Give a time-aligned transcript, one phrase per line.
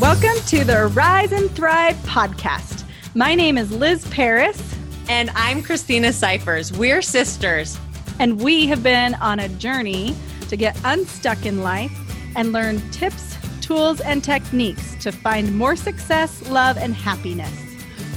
[0.00, 2.84] Welcome to the Rise and Thrive podcast.
[3.14, 4.74] My name is Liz Paris.
[5.10, 6.72] And I'm Christina Cyphers.
[6.72, 7.78] We're sisters.
[8.18, 10.16] And we have been on a journey
[10.48, 11.92] to get unstuck in life
[12.34, 17.52] and learn tips, tools, and techniques to find more success, love, and happiness.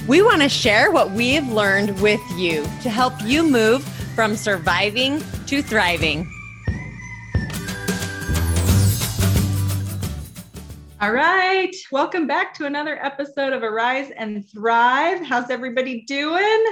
[0.08, 5.22] We want to share what we've learned with you to help you move from surviving
[5.48, 6.32] to thriving.
[11.04, 11.70] All right.
[11.92, 15.20] Welcome back to another episode of Arise and Thrive.
[15.20, 16.64] How's everybody doing?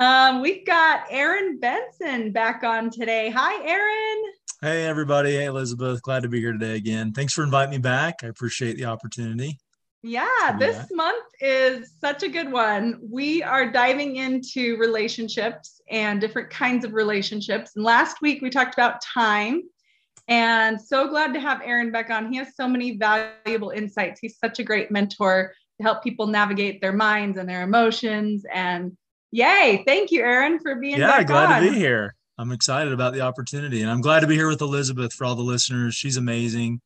[0.00, 3.30] Um, we've got Aaron Benson back on today.
[3.30, 4.32] Hi, Aaron.
[4.60, 5.36] Hey, everybody.
[5.36, 6.02] Hey, Elizabeth.
[6.02, 7.12] Glad to be here today again.
[7.12, 8.16] Thanks for inviting me back.
[8.24, 9.60] I appreciate the opportunity.
[10.02, 10.88] Yeah, this back.
[10.90, 12.98] month is such a good one.
[13.00, 17.76] We are diving into relationships and different kinds of relationships.
[17.76, 19.62] And last week we talked about time
[20.28, 22.32] and so glad to have Aaron back on.
[22.32, 24.20] He has so many valuable insights.
[24.20, 28.44] He's such a great mentor to help people navigate their minds and their emotions.
[28.52, 28.96] And
[29.30, 31.06] yay, thank you, Aaron, for being here.
[31.06, 31.62] yeah, glad on.
[31.62, 32.14] to be here.
[32.38, 35.34] I'm excited about the opportunity, and I'm glad to be here with Elizabeth for all
[35.34, 35.94] the listeners.
[35.94, 36.82] She's amazing.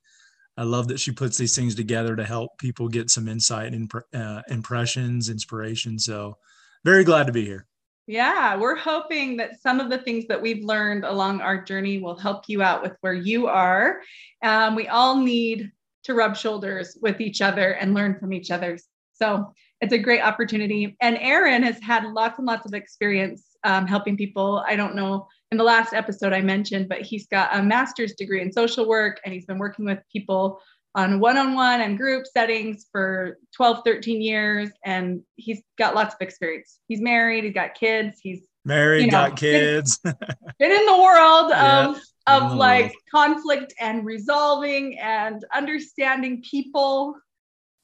[0.57, 3.91] I love that she puts these things together to help people get some insight and
[4.15, 5.99] uh, impressions, inspiration.
[5.99, 6.37] So,
[6.85, 7.67] very glad to be here.
[8.11, 12.17] Yeah, we're hoping that some of the things that we've learned along our journey will
[12.17, 14.01] help you out with where you are.
[14.43, 15.71] Um, we all need
[16.03, 18.81] to rub shoulders with each other and learn from each other.
[19.13, 20.97] So it's a great opportunity.
[21.01, 24.65] And Aaron has had lots and lots of experience um, helping people.
[24.67, 28.43] I don't know in the last episode I mentioned, but he's got a master's degree
[28.43, 30.61] in social work and he's been working with people
[30.95, 36.79] on one-on-one and group settings for 12 13 years and he's got lots of experience.
[36.89, 39.99] He's married he's got kids he's married you know, got kids.
[39.99, 40.15] been,
[40.59, 42.95] been, in the world yeah, of of like world.
[43.13, 47.17] conflict and resolving and understanding people.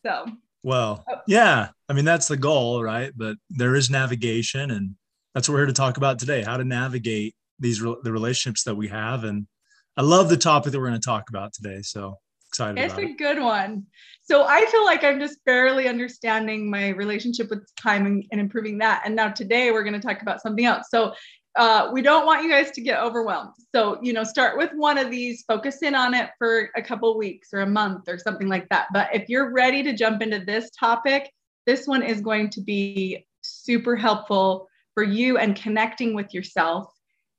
[0.04, 0.26] So.
[0.62, 1.20] Well oh.
[1.28, 3.12] yeah i mean that's the goal right?
[3.16, 4.96] But there is navigation and
[5.34, 8.74] that's what we're here to talk about today how to navigate these the relationships that
[8.74, 9.22] we have.
[9.22, 9.46] And
[9.96, 12.18] i love the topic that we're going to talk about today so
[12.60, 13.18] excited it's a it.
[13.18, 13.86] good one.
[14.22, 18.78] So i feel like i'm just barely understanding my relationship with time and, and improving
[18.78, 19.02] that.
[19.04, 20.86] And now today we're going to talk about something else.
[20.90, 21.14] So
[21.56, 23.54] uh, we don't want you guys to get overwhelmed.
[23.74, 27.16] So you know start with one of these focus in on it for a couple
[27.16, 28.88] weeks or a month or something like that.
[28.92, 31.30] But if you're ready to jump into this topic
[31.66, 36.92] this one is going to be super helpful for you and connecting with yourself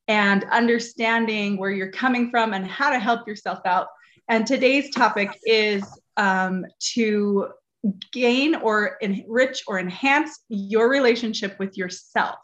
[0.09, 3.87] and understanding where you're coming from and how to help yourself out
[4.27, 5.83] and today's topic is
[6.17, 7.47] um, to
[8.11, 12.35] gain or enrich or enhance your relationship with yourself.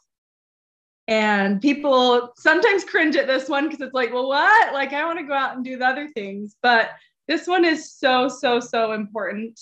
[1.07, 4.73] And people sometimes cringe at this one because it's like, well, what?
[4.73, 6.55] Like, I want to go out and do the other things.
[6.61, 6.91] But
[7.27, 9.59] this one is so, so, so important.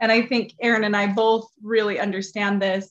[0.00, 2.90] And I think Aaron and I both really understand this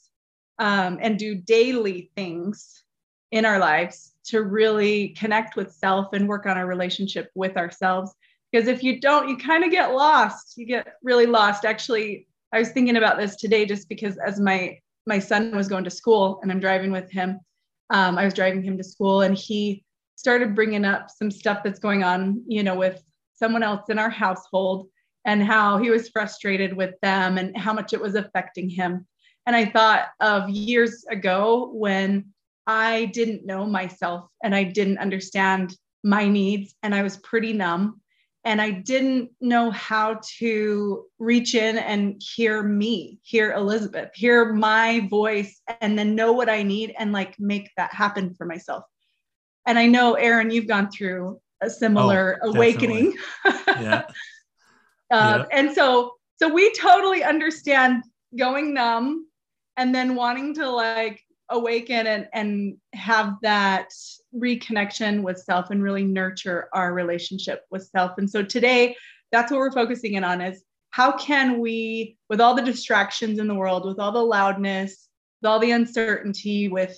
[0.59, 2.83] um, and do daily things
[3.31, 8.13] in our lives to really connect with self and work on our relationship with ourselves
[8.53, 10.53] because if you don't you kind of get lost.
[10.56, 11.66] You get really lost.
[11.66, 14.78] Actually i was thinking about this today just because as my
[15.08, 17.40] my son was going to school and i'm driving with him
[17.90, 19.84] um, i was driving him to school and he
[20.16, 23.03] started bringing up some stuff that's going on you know with
[23.34, 24.88] someone else in our household
[25.25, 29.06] and how he was frustrated with them and how much it was affecting him.
[29.47, 32.25] And i thought of years ago when
[32.68, 38.02] i didn't know myself and i didn't understand my needs and i was pretty numb
[38.45, 45.07] and I didn't know how to reach in and hear me, hear Elizabeth, hear my
[45.09, 48.83] voice, and then know what I need and like make that happen for myself.
[49.65, 53.15] And I know, Aaron, you've gone through a similar oh, awakening.
[53.45, 54.03] yeah.
[54.03, 54.03] uh,
[55.11, 55.45] yeah.
[55.51, 58.03] And so, so we totally understand
[58.37, 59.25] going numb
[59.77, 63.87] and then wanting to like awaken and, and have that
[64.35, 68.17] reconnection with self and really nurture our relationship with self.
[68.17, 68.95] And so today,
[69.31, 73.47] that's what we're focusing in on is how can we, with all the distractions in
[73.47, 75.09] the world, with all the loudness,
[75.41, 76.96] with all the uncertainty, with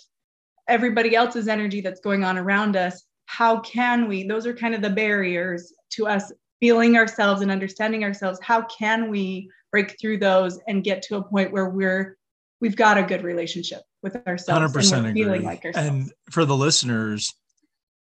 [0.68, 4.82] everybody else's energy that's going on around us, how can we, those are kind of
[4.82, 8.40] the barriers to us feeling ourselves and understanding ourselves.
[8.42, 12.18] How can we break through those and get to a point where we're
[12.62, 15.24] we've got a good relationship with ourselves 100% and agree.
[15.24, 15.90] feeling like ourselves.
[15.90, 17.34] And for the listeners,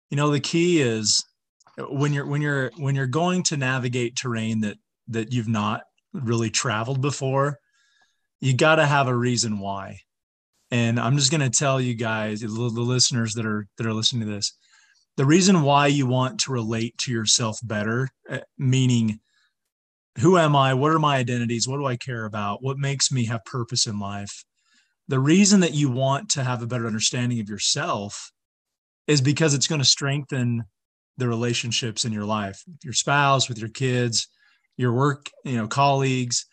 [0.09, 1.23] you know, the key is
[1.89, 4.77] when you're when you're when you're going to navigate terrain that
[5.07, 5.81] that you've not
[6.13, 7.59] really traveled before,
[8.39, 9.99] you got to have a reason why.
[10.71, 14.27] And I'm just going to tell you guys, the listeners that are that are listening
[14.27, 14.53] to this,
[15.17, 19.19] the reason why you want to relate to yourself better, eh, meaning
[20.19, 20.73] who am I?
[20.73, 21.67] What are my identities?
[21.67, 22.61] What do I care about?
[22.61, 24.43] What makes me have purpose in life?
[25.07, 28.31] The reason that you want to have a better understanding of yourself
[29.07, 30.63] is because it's going to strengthen
[31.17, 34.27] the relationships in your life, your spouse, with your kids,
[34.77, 36.45] your work, you know, colleagues.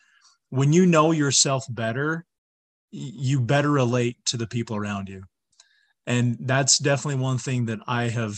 [0.50, 2.26] When you know yourself better,
[2.90, 5.22] you better relate to the people around you.
[6.06, 8.36] And that's definitely one thing that I have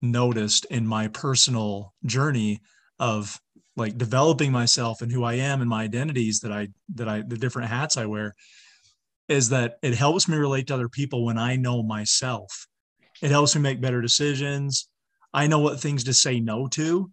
[0.00, 2.60] noticed in my personal journey
[2.98, 3.40] of
[3.78, 7.38] like developing myself and who I am and my identities that I that I the
[7.38, 8.34] different hats I wear
[9.28, 12.66] is that it helps me relate to other people when I know myself.
[13.22, 14.88] It helps me make better decisions.
[15.32, 17.10] I know what things to say no to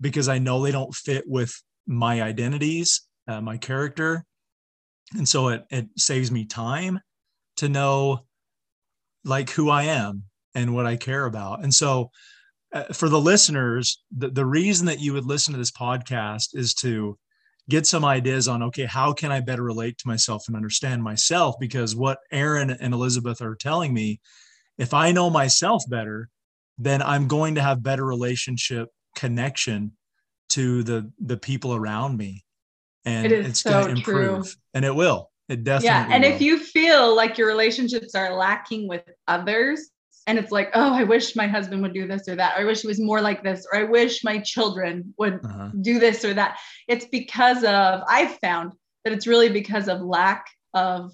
[0.00, 1.54] because I know they don't fit with
[1.86, 4.24] my identities, uh, my character.
[5.16, 7.00] And so it, it saves me time
[7.58, 8.24] to know
[9.24, 10.24] like who I am
[10.54, 11.62] and what I care about.
[11.62, 12.10] And so
[12.72, 16.74] uh, for the listeners, the, the reason that you would listen to this podcast is
[16.74, 17.18] to
[17.68, 21.56] get some ideas on okay, how can I better relate to myself and understand myself?
[21.60, 24.20] Because what Aaron and Elizabeth are telling me,
[24.78, 26.28] if I know myself better,
[26.78, 29.92] then I'm going to have better relationship connection
[30.50, 32.44] to the the people around me.
[33.04, 34.44] And it it's so going to improve.
[34.44, 34.52] True.
[34.74, 35.30] And it will.
[35.48, 36.08] It definitely Yeah.
[36.10, 36.32] And will.
[36.32, 39.90] if you feel like your relationships are lacking with others,
[40.26, 42.56] and it's like oh i wish my husband would do this or that.
[42.56, 43.66] Or i wish he was more like this.
[43.72, 45.70] Or i wish my children would uh-huh.
[45.80, 46.58] do this or that.
[46.88, 48.72] It's because of i've found
[49.04, 51.12] that it's really because of lack of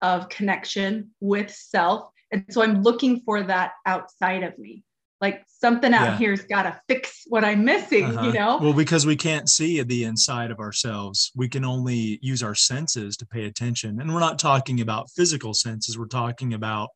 [0.00, 2.10] of connection with self.
[2.32, 4.84] And so i'm looking for that outside of me.
[5.20, 6.16] Like something out yeah.
[6.16, 8.26] here's got to fix what i'm missing uh-huh.
[8.26, 8.58] you know?
[8.60, 11.32] Well because we can't see the inside of ourselves.
[11.34, 14.00] We can only use our senses to pay attention.
[14.00, 15.98] And we're not talking about physical senses.
[15.98, 16.90] We're talking about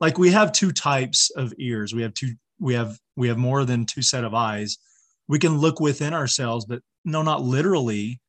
[0.00, 1.94] like we have two types of ears.
[1.94, 4.78] We have two we have we have more than two set of eyes.
[5.28, 8.20] We can look within ourselves but no not literally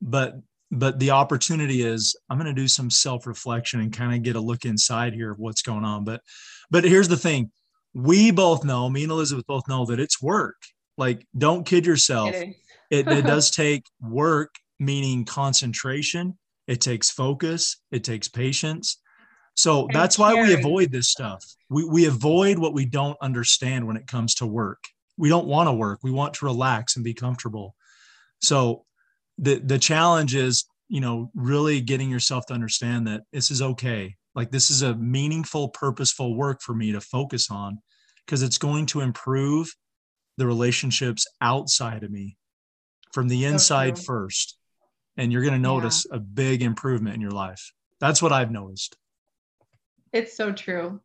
[0.00, 0.36] but
[0.70, 4.36] but the opportunity is i'm going to do some self reflection and kind of get
[4.36, 6.04] a look inside here of what's going on.
[6.04, 6.22] But
[6.70, 7.50] but here's the thing.
[7.94, 10.56] We both know me and elizabeth both know that it's work.
[10.98, 12.34] Like don't kid yourself.
[12.88, 16.38] It, it does take work meaning concentration.
[16.68, 17.78] It takes focus.
[17.90, 18.98] It takes patience
[19.56, 21.42] so that's why we avoid this stuff.
[21.70, 24.84] We, we avoid what we don't understand when it comes to work.
[25.16, 26.00] We don't want to work.
[26.02, 27.74] We want to relax and be comfortable.
[28.42, 28.84] So
[29.38, 34.14] the the challenge is, you know, really getting yourself to understand that this is okay.
[34.34, 37.78] Like this is a meaningful, purposeful work for me to focus on
[38.26, 39.74] because it's going to improve
[40.36, 42.36] the relationships outside of me
[43.14, 44.58] from the inside first.
[45.16, 46.18] And you're going to notice yeah.
[46.18, 47.72] a big improvement in your life.
[48.00, 48.98] That's what I've noticed.
[50.12, 51.00] It's so true.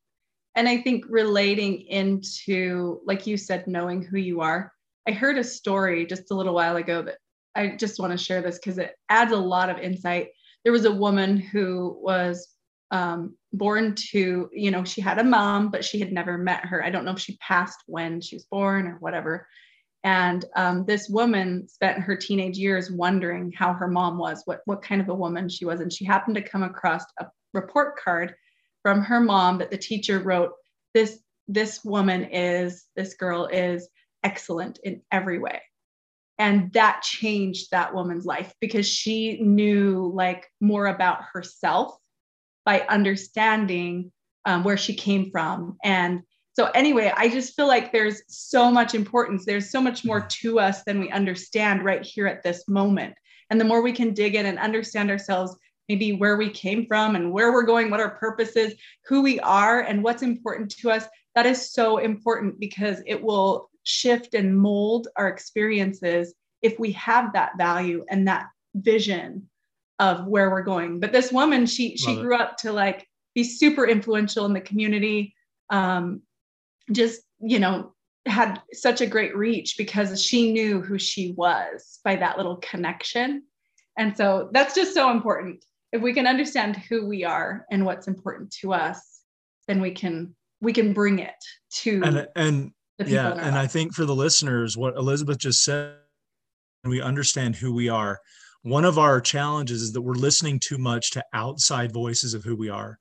[0.56, 4.72] And I think relating into, like you said, knowing who you are.
[5.08, 7.18] I heard a story just a little while ago that
[7.56, 10.30] I just want to share this because it adds a lot of insight.
[10.64, 12.48] There was a woman who was
[12.92, 16.84] um, born to, you know, she had a mom, but she had never met her.
[16.84, 19.48] I don't know if she passed when she was born or whatever.
[20.04, 24.82] And um, this woman spent her teenage years wondering how her mom was, what what
[24.82, 28.36] kind of a woman she was, and she happened to come across a report card
[28.82, 30.52] from her mom that the teacher wrote
[30.94, 33.90] this this woman is this girl is
[34.24, 35.62] excellent in every way.
[36.40, 41.96] And that changed that woman's life because she knew like more about herself
[42.66, 44.12] by understanding
[44.46, 45.78] um, where she came from.
[45.84, 46.22] And
[46.54, 49.46] so anyway i just feel like there's so much importance.
[49.46, 53.14] There's so much more to us than we understand right here at this moment.
[53.50, 55.56] And the more we can dig in and understand ourselves
[55.90, 59.40] maybe where we came from and where we're going, what our purpose is, who we
[59.40, 61.06] are, and what's important to us.
[61.36, 67.34] That is so important because it will shift and mold our experiences if we have
[67.34, 69.50] that value and that vision
[70.00, 71.00] of where we're going.
[71.00, 75.36] But this woman, she she grew up to like be super influential in the community.
[75.70, 76.22] Um,
[76.92, 77.94] just you know
[78.26, 83.44] had such a great reach because she knew who she was by that little connection.
[83.98, 88.08] And so that's just so important if we can understand who we are and what's
[88.08, 89.22] important to us,
[89.68, 91.36] then we can we can bring it
[91.72, 92.72] to and and
[93.08, 95.96] yeah, and I think for the listeners, what Elizabeth just said,
[96.84, 98.20] we understand who we are.
[98.62, 102.56] One of our challenges is that we're listening too much to outside voices of who
[102.56, 103.00] we are.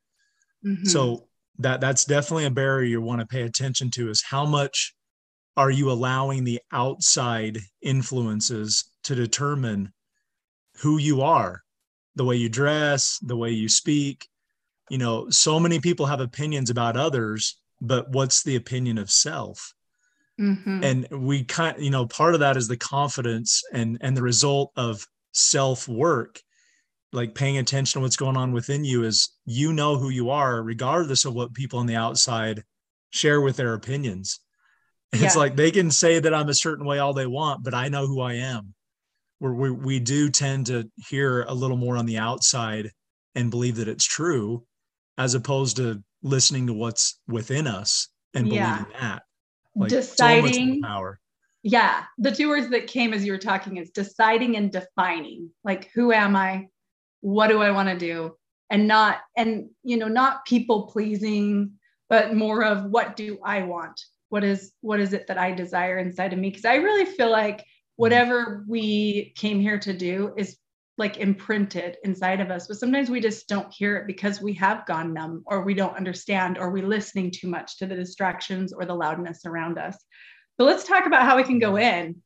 [0.64, 0.86] Mm-hmm.
[0.86, 1.28] So
[1.58, 4.94] that that's definitely a barrier you want to pay attention to is how much
[5.56, 9.92] are you allowing the outside influences to determine
[10.80, 11.62] who you are
[12.16, 14.28] the way you dress, the way you speak.
[14.88, 19.74] You know, so many people have opinions about others, but what's the opinion of self?
[20.40, 20.84] Mm-hmm.
[20.84, 24.72] And we kind you know, part of that is the confidence and and the result
[24.76, 26.40] of self work,
[27.12, 30.62] like paying attention to what's going on within you is you know who you are,
[30.62, 32.64] regardless of what people on the outside
[33.10, 34.40] share with their opinions.
[35.12, 35.24] Yeah.
[35.24, 37.88] It's like they can say that I'm a certain way all they want, but I
[37.88, 38.74] know who I am.
[39.40, 42.90] Where we, we do tend to hear a little more on the outside
[43.34, 44.64] and believe that it's true,
[45.16, 48.76] as opposed to listening to what's within us and yeah.
[48.76, 49.22] believing that.
[49.74, 51.20] Like, deciding so power.
[51.62, 52.04] Yeah.
[52.18, 55.50] The two words that came as you were talking is deciding and defining.
[55.64, 56.68] Like, who am I?
[57.22, 58.36] What do I want to do?
[58.68, 61.72] And not, and, you know, not people pleasing,
[62.10, 63.98] but more of what do I want?
[64.28, 66.50] What is, what is it that I desire inside of me?
[66.50, 67.64] Because I really feel like
[68.00, 68.02] Mm-hmm.
[68.02, 70.56] whatever we came here to do is
[70.96, 74.86] like imprinted inside of us but sometimes we just don't hear it because we have
[74.86, 78.84] gone numb or we don't understand or we're listening too much to the distractions or
[78.84, 79.96] the loudness around us.
[80.56, 82.08] But let's talk about how we can go mm-hmm.
[82.08, 82.22] in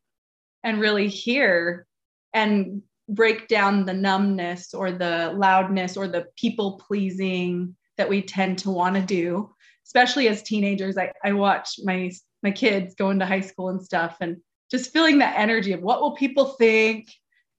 [0.63, 1.87] and really hear
[2.33, 8.59] and break down the numbness or the loudness or the people pleasing that we tend
[8.59, 9.55] to want to do
[9.87, 10.97] especially as teenagers.
[10.97, 12.11] I, I watch my
[12.43, 14.39] my kids go into high school and stuff and
[14.71, 17.09] just feeling that energy of what will people think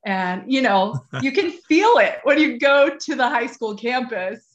[0.05, 4.45] and, you know, you can feel it when you go to the high school campus.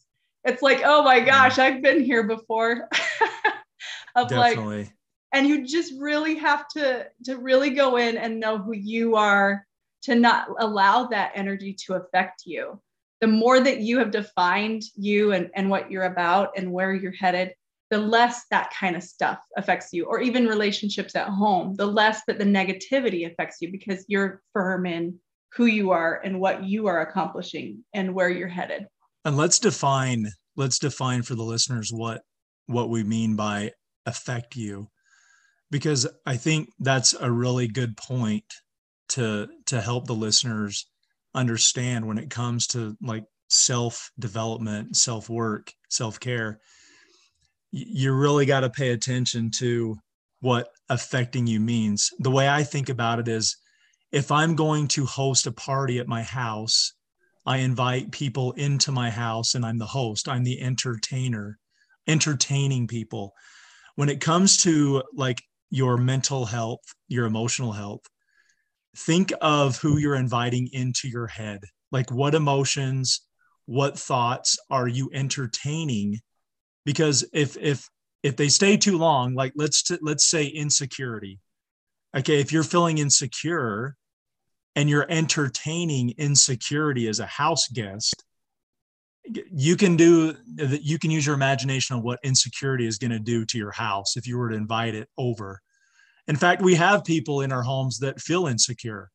[0.44, 2.88] It's like, oh my gosh, I've been here before.
[4.16, 4.84] of Definitely.
[4.84, 4.92] like,
[5.32, 9.64] and you just really have to to really go in and know who you are
[10.02, 12.80] to not allow that energy to affect you.
[13.20, 17.12] The more that you have defined you and, and what you're about and where you're
[17.12, 17.54] headed,
[17.90, 22.22] the less that kind of stuff affects you, or even relationships at home, the less
[22.26, 25.18] that the negativity affects you because you're firm in
[25.54, 28.86] who you are and what you are accomplishing and where you're headed.
[29.24, 32.22] And let's define let's define for the listeners what
[32.66, 33.72] what we mean by
[34.06, 34.88] affect you
[35.70, 38.44] because I think that's a really good point
[39.10, 40.86] to to help the listeners
[41.34, 46.60] understand when it comes to like self development, self work, self care.
[47.72, 49.96] You really got to pay attention to
[50.40, 52.10] what affecting you means.
[52.18, 53.56] The way I think about it is
[54.12, 56.94] if I'm going to host a party at my house,
[57.46, 61.58] I invite people into my house and I'm the host, I'm the entertainer,
[62.06, 63.32] entertaining people.
[63.96, 68.02] When it comes to like your mental health, your emotional health,
[68.96, 71.60] think of who you're inviting into your head.
[71.92, 73.20] Like what emotions,
[73.66, 76.20] what thoughts are you entertaining?
[76.84, 77.88] Because if if
[78.22, 81.40] if they stay too long, like let's t- let's say insecurity.
[82.16, 83.96] Okay, if you're feeling insecure,
[84.76, 88.24] and you're entertaining insecurity as a house guest
[89.52, 90.34] you can do
[90.80, 94.16] you can use your imagination on what insecurity is going to do to your house
[94.16, 95.60] if you were to invite it over.
[96.26, 99.10] In fact we have people in our homes that feel insecure.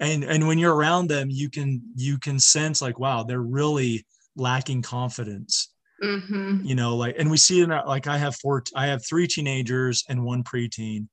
[0.00, 4.06] And and when you're around them you can you can sense like wow they're really
[4.36, 5.70] lacking confidence
[6.02, 6.60] mm-hmm.
[6.64, 9.26] you know like and we see in our, like i have four i have three
[9.26, 11.08] teenagers and one preteen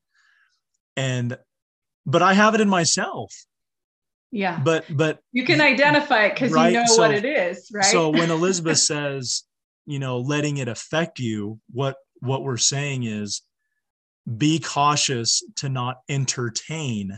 [0.95, 1.37] and
[2.05, 3.31] but i have it in myself
[4.35, 4.59] yeah.
[4.59, 6.73] But but you can identify it because right?
[6.73, 7.85] you know so, what it is, right?
[7.85, 9.43] So when Elizabeth says,
[9.85, 13.43] you know, letting it affect you, what what we're saying is
[14.37, 17.17] be cautious to not entertain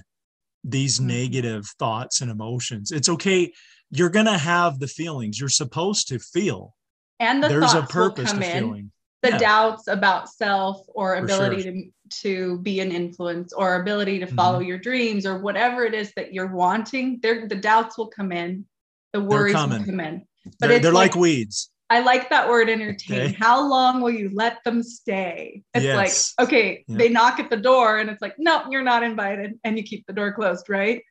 [0.64, 1.08] these mm-hmm.
[1.08, 2.92] negative thoughts and emotions.
[2.92, 3.52] It's okay.
[3.90, 5.40] You're gonna have the feelings.
[5.40, 6.76] You're supposed to feel.
[7.20, 8.64] And the there's a purpose to in.
[8.64, 9.38] feeling the yeah.
[9.38, 11.72] doubts about self or ability sure.
[11.72, 14.70] to to be an influence or ability to follow mm-hmm.
[14.70, 18.66] your dreams or whatever it is that you're wanting there the doubts will come in
[19.12, 20.26] the worries will come in
[20.60, 23.38] but they're, they're like, like, weeds i like that word entertain okay.
[23.38, 26.34] how long will you let them stay it's yes.
[26.38, 26.98] like okay yeah.
[26.98, 30.06] they knock at the door and it's like no you're not invited and you keep
[30.08, 31.04] the door closed right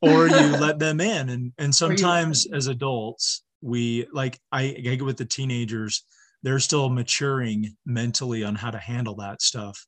[0.00, 5.02] or you let them in and and sometimes as adults we like i, I get
[5.02, 6.04] with the teenagers
[6.44, 9.86] they're still maturing mentally on how to handle that stuff.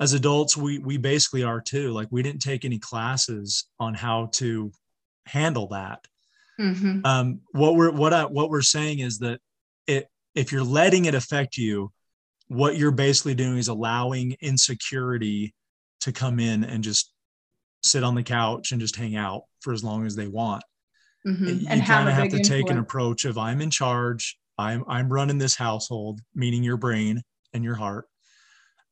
[0.00, 1.92] As adults we we basically are too.
[1.92, 4.72] Like we didn't take any classes on how to
[5.26, 6.04] handle that.
[6.60, 7.00] Mm-hmm.
[7.04, 9.40] um, what we're what I, what we're saying is that
[9.86, 11.92] it if you're letting it affect you
[12.48, 15.54] what you're basically doing is allowing insecurity
[16.00, 17.12] to come in and just
[17.82, 20.64] sit on the couch and just hang out for as long as they want
[21.26, 21.46] mm-hmm.
[21.46, 25.38] you kind of have to take an approach of i'm in charge I'm I'm running
[25.38, 28.06] this household, meaning your brain and your heart.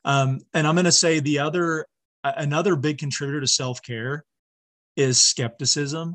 [0.04, 1.86] Um, and I'm going to say the other
[2.22, 4.24] another big contributor to self care
[4.96, 6.14] is skepticism.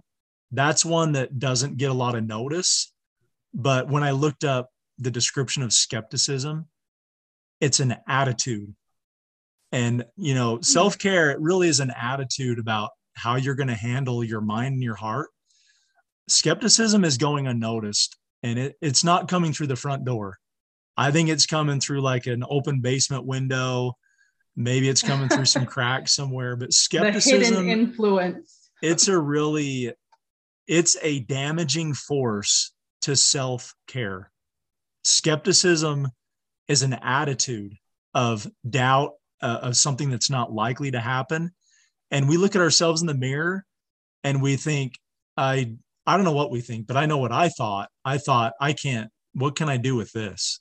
[0.51, 2.91] That's one that doesn't get a lot of notice,
[3.53, 6.67] but when I looked up the description of skepticism,
[7.61, 8.73] it's an attitude.
[9.71, 10.61] And, you know, Hmm.
[10.61, 14.73] self care it really is an attitude about how you're going to handle your mind
[14.73, 15.29] and your heart.
[16.29, 20.37] Skepticism is going unnoticed and it, it's not coming through the front door.
[20.95, 23.93] I think it's coming through like an open basement window.
[24.55, 28.69] Maybe it's coming through some cracks somewhere, but skepticism hidden influence.
[28.81, 29.93] it's a really
[30.67, 34.29] it's a damaging force to self-care
[35.03, 36.07] skepticism
[36.67, 37.73] is an attitude
[38.13, 41.51] of doubt uh, of something that's not likely to happen
[42.11, 43.65] and we look at ourselves in the mirror
[44.23, 44.99] and we think
[45.37, 45.73] i
[46.09, 48.73] i don't know what we think but i know what i thought i thought i
[48.73, 50.59] can't what can i do with this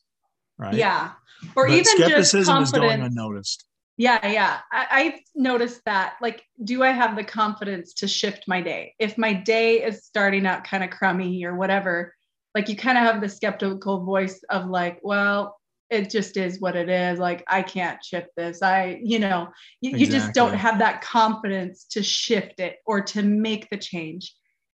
[0.59, 1.13] right Yeah.
[1.55, 3.65] Or But even just skepticism is going unnoticed
[3.97, 4.59] Yeah, yeah.
[4.73, 6.15] I, I've noticed that.
[6.21, 8.95] Like, do I have the confidence to shift my day?
[8.99, 12.15] If my day is starting out kind of crummy or whatever,
[12.55, 15.59] like you kind of have the skeptical voice of like, well,
[15.91, 17.19] it just is what it is.
[17.19, 18.63] Like, I can't shift this.
[18.63, 19.49] I, you know,
[19.81, 24.35] you, you just don't have that confidence to shift it or to make the change.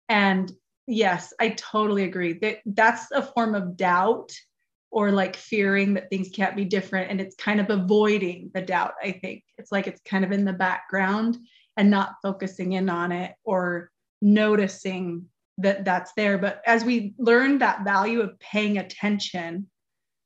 [0.09, 0.51] And
[0.87, 4.33] yes, I totally agree that that's a form of doubt
[4.91, 7.11] or like fearing that things can't be different.
[7.11, 9.45] And it's kind of avoiding the doubt i think.
[9.59, 11.37] It's like it's kind of in the background
[11.77, 13.91] and not focusing in on it or
[14.23, 15.27] noticing
[15.59, 16.39] that that's there.
[16.39, 19.69] But as we learn that value of paying attention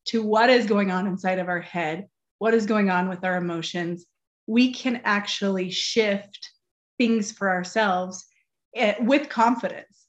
[0.07, 2.09] to what is going on inside of our head
[2.39, 4.07] what is going on with our emotions
[4.47, 6.51] we can actually shift
[6.99, 8.27] things for ourselves
[9.01, 10.07] with confidence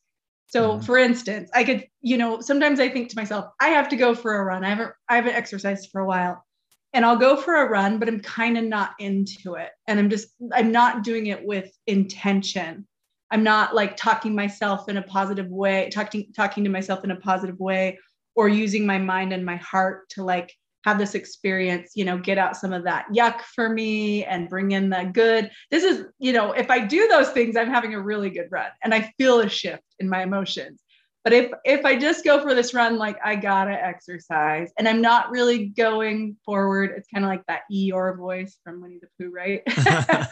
[0.48, 0.86] so Mhm.
[0.86, 4.14] for instance, I could, you know, sometimes I think to myself, I have to go
[4.14, 4.64] for a run.
[4.64, 6.46] I haven't I haven't exercised for a while.
[6.94, 9.72] And I'll go for a run, but I'm kind of not into it.
[9.88, 12.88] And I'm just I'm not doing it with intention.
[13.32, 17.16] I'm not like talking myself in a positive way, talking talking to myself in a
[17.20, 17.98] positive way
[18.36, 20.54] or using my mind and my heart to like
[20.84, 24.72] have this experience, you know, get out some of that yuck for me and bring
[24.72, 25.50] in the good.
[25.72, 28.70] This is, you know, if I do those things, I'm having a really good run
[28.84, 30.82] and I feel a shift in my emotions.
[31.24, 35.02] But if if I just go for this run, like I gotta exercise and I'm
[35.02, 39.32] not really going forward, it's kind of like that Eeyore voice from Winnie the Pooh,
[39.32, 39.62] right?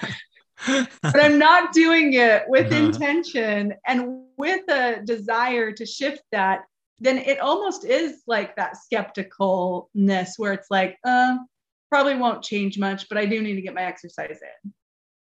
[1.01, 2.85] but I'm not doing it with Uh-huh.
[2.85, 6.65] intention and with a desire to shift that,
[7.01, 11.35] then it almost is like that skepticalness where it's like, uh,
[11.89, 14.73] probably won't change much, but I do need to get my exercise in.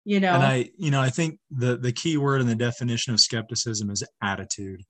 [0.06, 3.12] You know, and i you know i think the the key word in the definition
[3.12, 4.82] of skepticism is attitude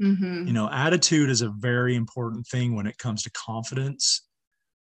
[0.00, 0.46] Mhm.
[0.46, 4.28] you know attitude is a very important thing when it comes to confidence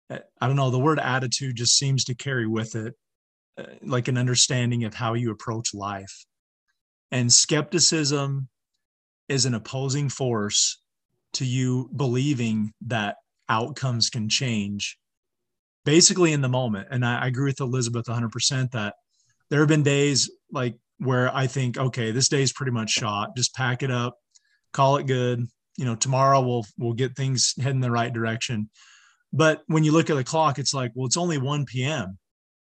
[0.08, 2.94] Uh, i don't know the word attitude just seems to carry with it
[3.58, 6.24] uh, like an understanding of how you approach life
[7.10, 8.48] and skepticism
[9.28, 10.80] is an opposing force
[11.34, 13.16] to you believing that
[13.48, 14.98] outcomes can change
[15.84, 16.88] basically in the moment.
[16.90, 18.94] And i, I agree with elizabeth 100% that
[19.50, 23.36] there have been days like where i think okay this day's pretty much shot.
[23.36, 24.18] Just pack it up
[24.74, 25.46] call it good.
[25.78, 28.68] You know tomorrow we'll we'll get things heading the right direction.
[29.32, 32.18] But when you look at the clock it's like well it's only 1 p.m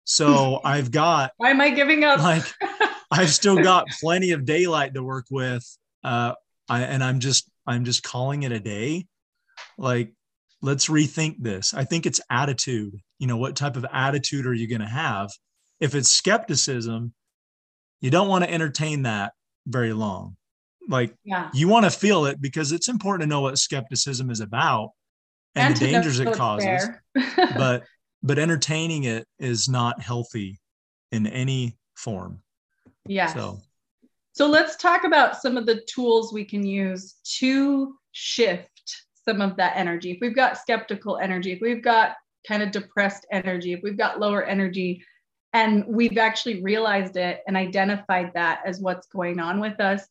[0.03, 2.19] so i've got why am I giving up?
[2.19, 2.43] like
[3.11, 5.63] i've still got plenty of daylight to work with
[6.03, 6.33] uh
[6.67, 9.05] I, and i'm just i'm just calling it a day.
[9.77, 10.13] Like
[10.61, 11.73] let's rethink this.
[11.73, 12.95] I think it's attitude.
[13.17, 15.29] You know what type of attitude are you going to have?
[15.79, 17.13] If it's skepticism
[18.01, 19.33] you don't want to entertain that
[19.67, 20.35] very long.
[20.87, 21.49] Like yeah.
[21.53, 24.91] you want to feel it because it's important to know what skepticism is about
[25.55, 26.89] and, the dangers it causes.
[27.35, 27.83] but
[28.23, 30.59] but entertaining it is not healthy
[31.11, 32.41] in any form.
[33.05, 33.27] Yeah.
[33.27, 33.59] so
[34.39, 39.57] So let's talk about some of the tools we can use to shift some of
[39.57, 40.11] that energy.
[40.11, 42.15] If we've got skeptical energy, if we've got
[42.47, 45.03] kind of depressed energy, if we've got lower energy,
[45.51, 50.07] and we've actually realized it and identified that as what's going on with us,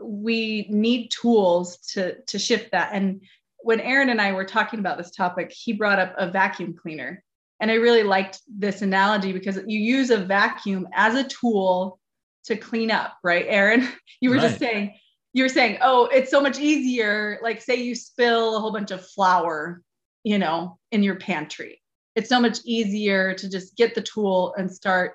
[0.00, 2.92] we need tools to to shift that.
[2.94, 3.20] And
[3.58, 7.22] when Aaron and I were talking about this topic, he brought up a vacuum cleaner.
[7.60, 12.00] And I really liked this analogy because you use a vacuum as a tool
[12.46, 13.88] to clean up, right, Aaron?
[14.20, 14.94] You were just saying,
[15.34, 17.38] you were saying, oh, it's so much easier.
[17.42, 19.82] Like, say you spill a whole bunch of flour,
[20.24, 21.82] you know, in your pantry.
[22.14, 25.12] It's so much easier to just get the tool and start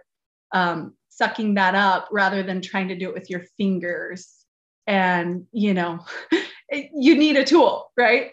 [0.54, 4.46] um, sucking that up rather than trying to do it with your fingers.
[4.86, 6.06] And, you know,
[6.72, 8.30] you need a tool, right?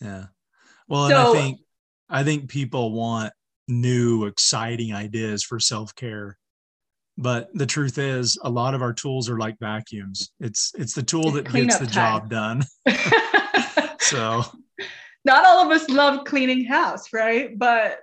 [0.00, 0.26] yeah
[0.88, 1.58] well So- and i think
[2.10, 3.32] i think people want
[3.68, 6.36] new exciting ideas for self-care
[7.18, 11.02] but the truth is a lot of our tools are like vacuums it's it's the
[11.02, 12.20] tool that gets the time.
[12.20, 12.62] job done
[14.00, 14.42] so
[15.26, 17.58] Not all of us love cleaning house, right?
[17.58, 17.98] But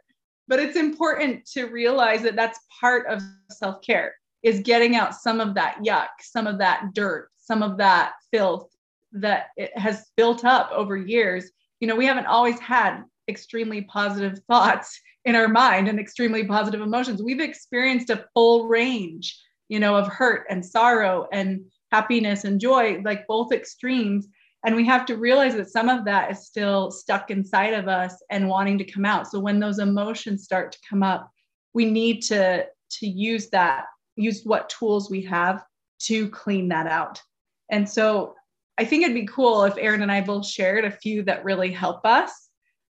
[0.50, 5.56] but it's important to realize that that's part of self-care is getting out some of
[5.56, 8.70] that yuck some of that dirt some of that filth
[9.14, 11.50] that it has built up over years
[11.80, 16.82] you know we haven't always had extremely positive thoughts in our mind and extremely positive
[16.82, 17.22] emotions.
[17.22, 23.02] We've experienced a full range you know of hurt and sorrow and happiness and joy
[23.04, 24.28] like both extremes.
[24.66, 28.16] And we have to realize that some of that is still stuck inside of us
[28.30, 29.28] and wanting to come out.
[29.28, 31.30] So when those emotions start to come up
[31.74, 35.64] we need to to use that use what tools we have
[36.00, 37.22] to clean that out.
[37.70, 38.36] And so
[38.78, 41.72] i think it'd be cool if Aaron and i both shared a few that really
[41.72, 42.43] help us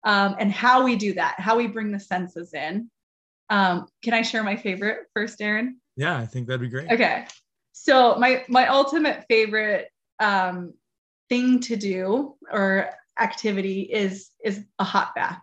[0.08, 2.89] um, and how we do that how we bring the senses in.
[3.50, 5.80] Um, can i share my favorite first Aaron?
[5.98, 6.89] Yeah i think that'd be great.
[6.91, 7.28] Okay.
[7.74, 9.89] So my my ultimate favorite
[10.20, 10.74] um,
[11.30, 12.89] thing to do or
[13.20, 15.41] activity is is a hot bath.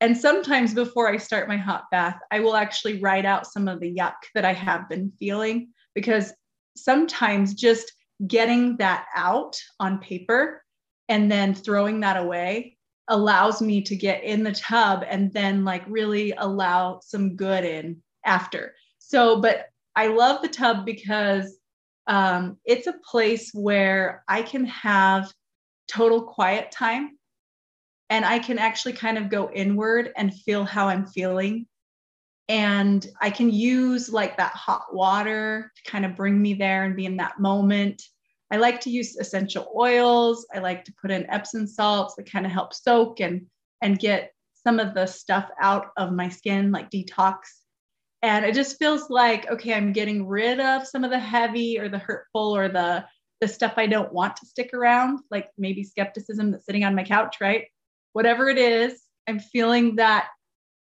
[0.00, 3.80] And sometimes before I start my hot bath, I will actually write out some of
[3.80, 6.32] the yuck that I have been feeling because
[6.76, 7.92] sometimes just
[8.26, 10.62] getting that out on paper
[11.08, 12.77] and then throwing that away
[13.08, 18.02] allows me to get in the tub and then like really allow some good in
[18.24, 18.74] after.
[18.98, 19.66] So, but
[19.96, 21.58] I love the tub because
[22.06, 25.32] um, it's a place where I can have
[25.88, 27.18] total quiet time
[28.10, 31.66] and I can actually kind of go inward and feel how I'm feeling.
[32.48, 36.96] And I can use like that hot water to kind of bring me there and
[36.96, 38.02] be in that moment.
[38.50, 40.46] I like to use essential oils.
[40.54, 43.46] I like to put in Epsom salts that kind of help soak and
[43.82, 44.32] and get
[44.66, 47.36] some of the stuff out of my skin, like detox.
[48.22, 51.88] And it just feels like okay i'm getting rid of some of the heavy or
[51.88, 53.04] the hurtful or the
[53.40, 57.04] the stuff i don't want to stick around like maybe skepticism that's sitting on my
[57.04, 57.66] couch right?
[58.14, 60.30] Whatever it is i'm feeling that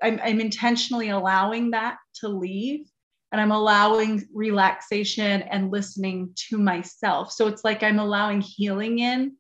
[0.03, 2.87] i'm, I'm intentionally allowing that to leave
[3.33, 9.35] and i'm allowing relaxation and listening to myself so it's like i'm allowing healing in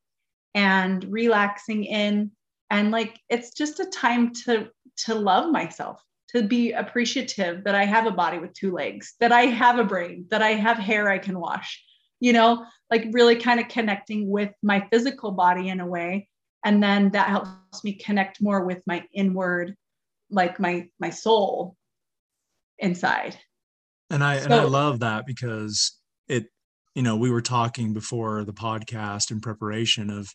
[0.54, 2.30] and relaxing in
[2.70, 6.02] and like it's just a time to to love myself
[6.34, 9.84] to be appreciative that I have a body with two legs, that I have a
[9.84, 11.82] brain, that I have hair I can wash,
[12.20, 16.28] you know, like really kind of connecting with my physical body in a way.
[16.64, 19.76] And then that helps me connect more with my inward,
[20.30, 21.76] like my my soul
[22.78, 23.36] inside.
[24.12, 25.98] And I so, and I love that because
[26.28, 26.46] it,
[26.94, 30.28] you know, we were talking before the podcast in preparation of,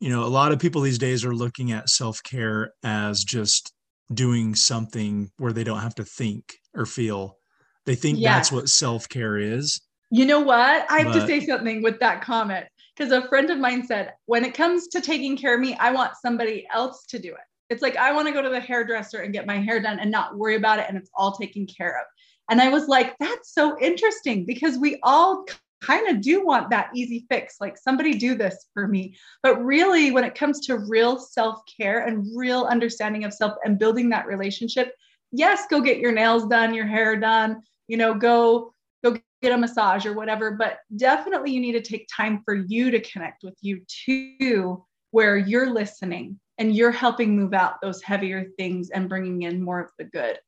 [0.00, 3.72] you know, a lot of people these days are looking at self-care as just
[4.12, 7.38] doing something where they don't have to think or feel.
[7.86, 9.80] They think that's what self care is.
[10.10, 10.90] You know what?
[10.90, 14.12] I have but, to say something with that comment because a friend of mine said,
[14.26, 17.40] when it comes to taking care of me, I want somebody else to do it.
[17.70, 20.10] It's like I want to go to the hairdresser and get my hair done and
[20.10, 22.06] not worry about it and it's all taken care of.
[22.50, 25.44] And I was like, that's so interesting because we all
[25.82, 29.14] kind of do want that easy fix like somebody do this for me.
[29.42, 34.08] But really when it comes to real self-care and real understanding of self and building
[34.10, 34.94] that relationship
[35.32, 38.72] yes go get your nails done your hair done you know go
[39.04, 42.90] go get a massage or whatever but definitely you need to take time for you
[42.90, 48.46] to connect with you too where you're listening and you're helping move out those heavier
[48.58, 50.38] things and bringing in more of the good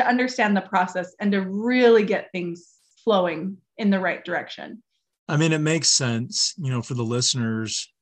[0.00, 4.82] to understand the process and to really get things flowing in the right direction.
[5.28, 7.92] I mean, it makes sense, you know, for the listeners,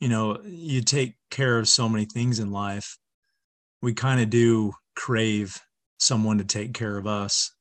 [0.00, 2.98] you know, you take care of so many things in life.
[3.82, 5.58] We kind of do crave
[5.98, 7.52] someone to take care of us.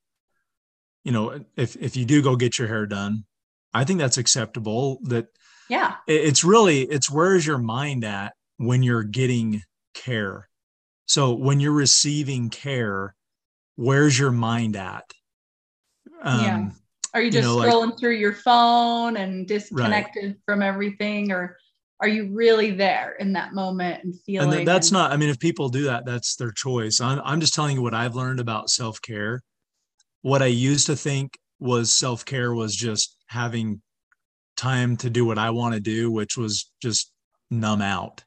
[1.03, 3.25] You know, if if you do go get your hair done,
[3.73, 4.99] I think that's acceptable.
[5.03, 5.27] That
[5.69, 10.49] yeah, it's really it's where's your mind at when you're getting care.
[11.05, 13.15] So when you're receiving care,
[13.75, 15.11] where's your mind at?
[16.21, 16.69] Um, yeah.
[17.13, 20.35] Are you just you know, scrolling like, through your phone and disconnected right.
[20.45, 21.57] from everything, or
[22.01, 24.53] are you really there in that moment and feeling?
[24.53, 25.11] And that's and- not.
[25.11, 26.99] I mean, if people do that, that's their choice.
[26.99, 29.41] I'm I'm just telling you what I've learned about self care.
[30.23, 33.81] What I used to think was self care was just having
[34.57, 37.11] time to do what I want to do, which was just
[37.49, 38.23] numb out.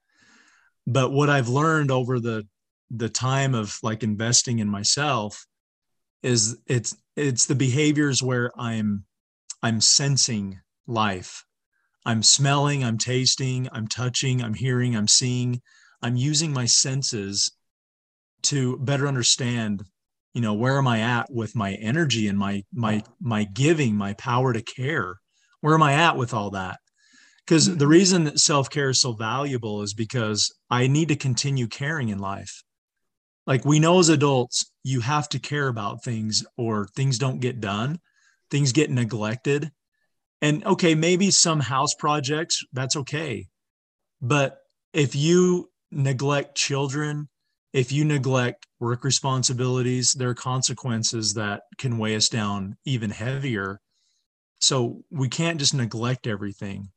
[0.86, 2.46] But what I've learned over the
[2.90, 5.46] the time of like investing in myself
[6.22, 9.04] is it's it's the behaviors where i'm
[9.62, 11.44] i'm sensing life.
[12.06, 15.60] I'm smelling i'm tasting i'm touching i'm hearing i'm seeing.
[16.00, 17.50] I'm using my senses
[18.42, 19.84] to better understand
[20.32, 24.14] you know where am i at with my energy and my my my giving my
[24.14, 25.16] power to care?
[25.60, 26.78] Where am i at with all that?
[27.44, 27.86] Because the mm-hmm.
[27.86, 32.62] reason that self-care is so valuable is because i need to continue caring in life
[33.48, 37.60] like we know as adults you have to care about things or things don't get
[37.60, 37.98] done
[38.50, 39.70] things get neglected.
[40.40, 43.48] And okay maybe some house projects that's okay.
[44.22, 44.58] But
[44.92, 47.28] if you neglect children
[47.72, 53.80] if you neglect work responsibilities there are consequences that can weigh us down even heavier.
[54.60, 56.90] So we can't just neglect everything.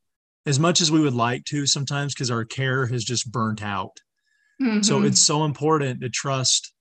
[0.46, 4.00] As much as we would like to sometimes because our care has just burnt out
[4.62, 4.82] Mm-hmm.
[4.82, 6.74] So it's so important to trust,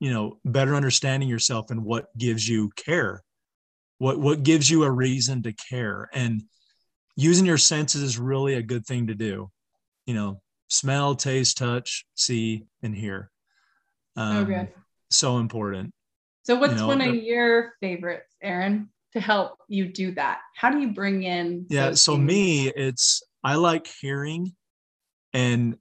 [0.00, 3.22] you know, better understanding yourself and what gives you care.
[3.98, 6.42] What what gives you a reason to care and
[7.16, 9.50] using your senses is really a good thing to do.
[10.06, 13.30] You know, smell, taste, touch, see and hear.
[14.16, 14.68] Um, okay.
[15.10, 15.92] So important.
[16.42, 20.40] So what's you know, one of your favorites, Aaron, to help you do that?
[20.56, 22.26] How do you bring in Yeah, so things?
[22.26, 24.54] me, it's I like hearing
[25.32, 25.76] and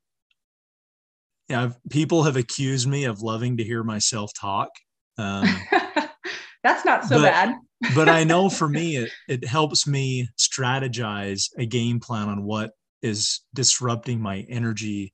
[1.52, 4.70] yeah, people have accused me of loving to hear myself talk.
[5.18, 5.46] Um,
[6.64, 7.56] That's not so but, bad.
[7.96, 12.72] but I know for me, it, it helps me strategize a game plan on what
[13.02, 15.14] is disrupting my energy,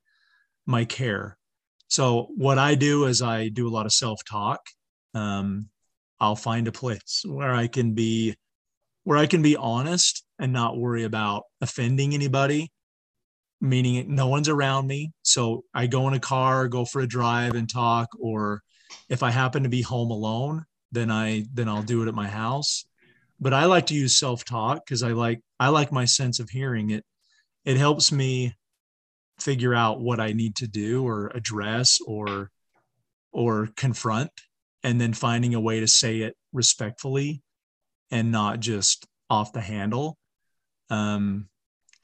[0.68, 1.40] my care.
[1.88, 4.60] So what I do is I do a lot of self talk.
[5.16, 5.70] Um,
[6.20, 8.36] I'll find a place where I can be,
[9.06, 12.72] where I can be honest and not worry about offending anybody
[13.60, 15.12] meaning no one's around me.
[15.24, 18.62] So I go in a car, go for a drive and talk, or
[19.10, 22.28] if I happen to be home alone, then I then I'll do it at my
[22.28, 22.86] house.
[23.40, 26.92] But I like to use self-talk because I like I like my sense of hearing
[26.92, 27.04] it.
[27.66, 28.56] It helps me
[29.40, 32.50] figure out what I need to do or address or
[33.32, 34.32] or confront
[34.84, 37.42] and then finding a way to say it respectfully
[38.10, 40.18] and not just off the handle.
[40.90, 41.50] Um,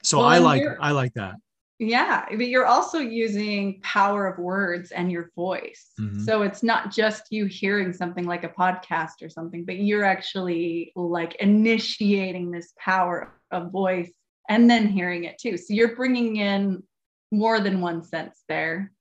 [0.04, 1.36] so well, I like I like that.
[1.80, 5.90] Yeah, but you're also using power of words and your voice.
[6.00, 6.22] Mm-hmm.
[6.22, 10.92] So it's not just you hearing something like a podcast or something, but you're actually
[10.94, 14.10] like initiating this power of voice
[14.48, 15.56] and then hearing it too.
[15.56, 16.84] So you're bringing in
[17.32, 18.92] more than one sense there.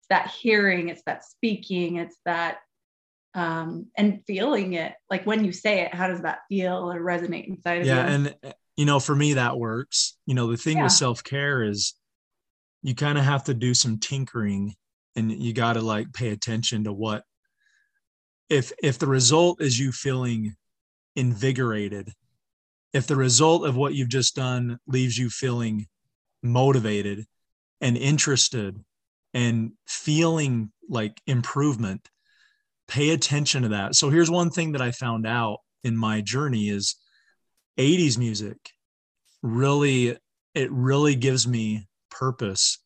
[0.00, 2.58] It's that hearing, it's that speaking, it's that
[3.34, 4.94] um and feeling it.
[5.10, 8.24] Like when you say it, how does that feel or resonate inside of yeah, you?
[8.24, 10.16] Yeah, and you know, for me that works.
[10.26, 10.84] You know, the thing yeah.
[10.84, 11.94] with self-care is
[12.82, 14.74] you kind of have to do some tinkering
[15.16, 17.24] and you got to like pay attention to what
[18.48, 20.54] if if the result is you feeling
[21.16, 22.12] invigorated
[22.92, 25.86] if the result of what you've just done leaves you feeling
[26.42, 27.24] motivated
[27.80, 28.78] and interested
[29.32, 32.08] and feeling like improvement
[32.86, 36.68] pay attention to that so here's one thing that i found out in my journey
[36.68, 36.96] is
[37.78, 38.58] 80s music
[39.42, 40.16] really
[40.54, 42.78] it really gives me purpose.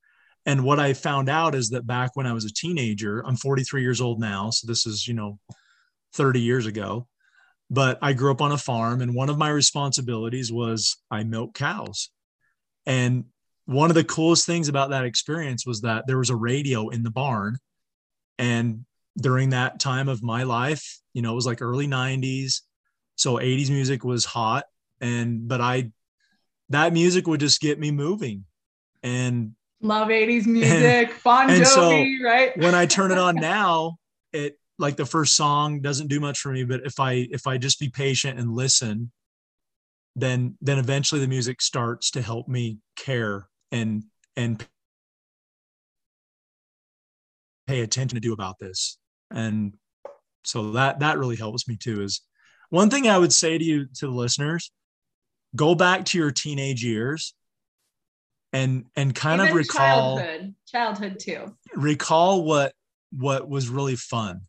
[0.47, 3.83] And what I found out is that back when I was a teenager, I'm 43
[3.83, 4.51] years old now.
[4.51, 5.39] So this is, you know,
[6.15, 7.07] 30 years ago.
[7.71, 11.53] But I grew up on a farm, and one of my responsibilities was I milk
[11.53, 12.09] cows.
[12.87, 13.27] And
[13.67, 17.03] one of the coolest things about that experience was that there was a radio in
[17.03, 17.59] the barn.
[18.39, 18.87] And
[19.21, 22.63] during that time of my life, you know, it was like early 90s.
[23.17, 24.65] So 80s music was hot.
[25.01, 25.91] And, but I,
[26.71, 28.45] that music would just get me moving
[29.03, 32.57] and love 80s music, and, Bon Jovi, so right?
[32.59, 33.99] when I turn it on now,
[34.33, 37.59] it like the first song doesn't do much for me, but if I if I
[37.59, 39.11] just be patient and listen,
[40.17, 44.05] then then eventually the music starts to help me care and
[44.37, 44.65] and
[47.67, 48.99] pay attention to do about this.
[49.31, 49.75] And
[50.45, 52.23] so that that really helps me too is
[52.71, 54.71] one thing I would say to you to the listeners,
[55.57, 57.35] go back to your teenage years
[58.53, 61.57] and and kind Even of recall childhood childhood too.
[61.75, 62.73] recall what
[63.13, 64.43] what was really fun.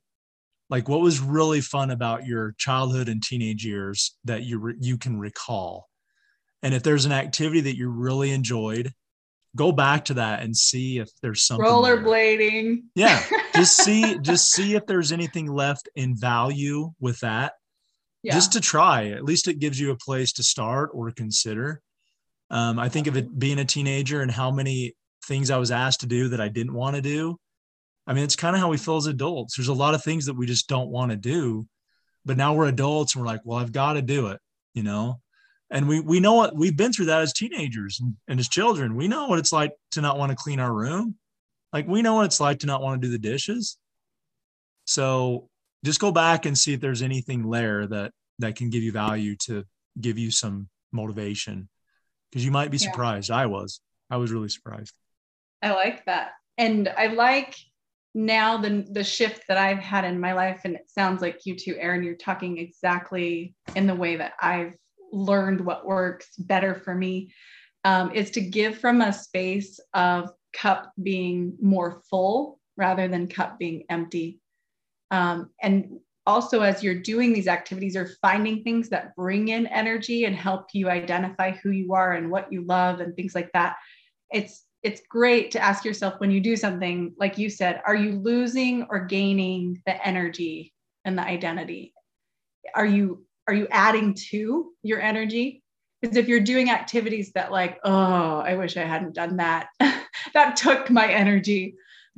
[0.70, 4.98] Like what was really fun about your childhood and teenage years that you re- you
[4.98, 5.90] can recall.
[6.62, 8.94] And if there's an activity that you really enjoyed
[9.56, 12.84] go back to that and see if there's something rollerblading.
[12.96, 13.24] Yeah
[13.56, 17.54] just see just see if there's anything left in value with that
[18.24, 18.34] yeah.
[18.34, 21.82] just to try at least it gives you a place to start or consider
[22.52, 26.02] um, I think of it being a teenager and how many things I was asked
[26.02, 27.38] to do that I didn't want to do.
[28.08, 29.56] I mean, it's kind of how we feel as adults.
[29.56, 31.68] There's a lot of things that we just don't want to do,
[32.26, 34.40] but now we're adults and we're like, well, I've got to do it,
[34.74, 35.22] you know?
[35.70, 38.96] And we, we know what we've been through that as teenagers and, and as children.
[38.96, 41.16] We know what it's like to not want to clean our room.
[41.72, 43.78] Like we know what it's like to not want to do the dishes.
[44.86, 45.48] So
[45.84, 49.36] just go back and see if there's anything there that that can give you value
[49.36, 49.64] to
[50.00, 51.70] give you some motivation
[52.30, 53.30] because you might be surprised.
[53.30, 53.38] Yeah.
[53.38, 53.82] I was.
[54.10, 54.94] I was really surprised.
[55.62, 56.32] I like that.
[56.58, 57.56] And I like
[58.16, 61.56] now the the shift that I've had in my life, and it sounds like you
[61.56, 64.74] too, Aaron, you're talking exactly in the way that I've
[65.12, 67.34] learned what works better for me,
[67.84, 73.60] um, is to give from a space of cup being more full rather than cup
[73.60, 74.40] being empty.
[75.12, 80.26] Um, and also, as you're doing these activities or finding things that bring in energy
[80.26, 83.78] and help you identify who you are and what you love and things like that,
[84.32, 88.14] it's it's great to ask yourself when you do something like you said are you
[88.14, 91.94] losing or gaining the energy and the identity?
[92.76, 95.64] Are you are you adding to your energy?
[96.02, 99.68] Because if you're doing activities that like oh i wish i hadn't done that
[100.34, 101.76] that took my energy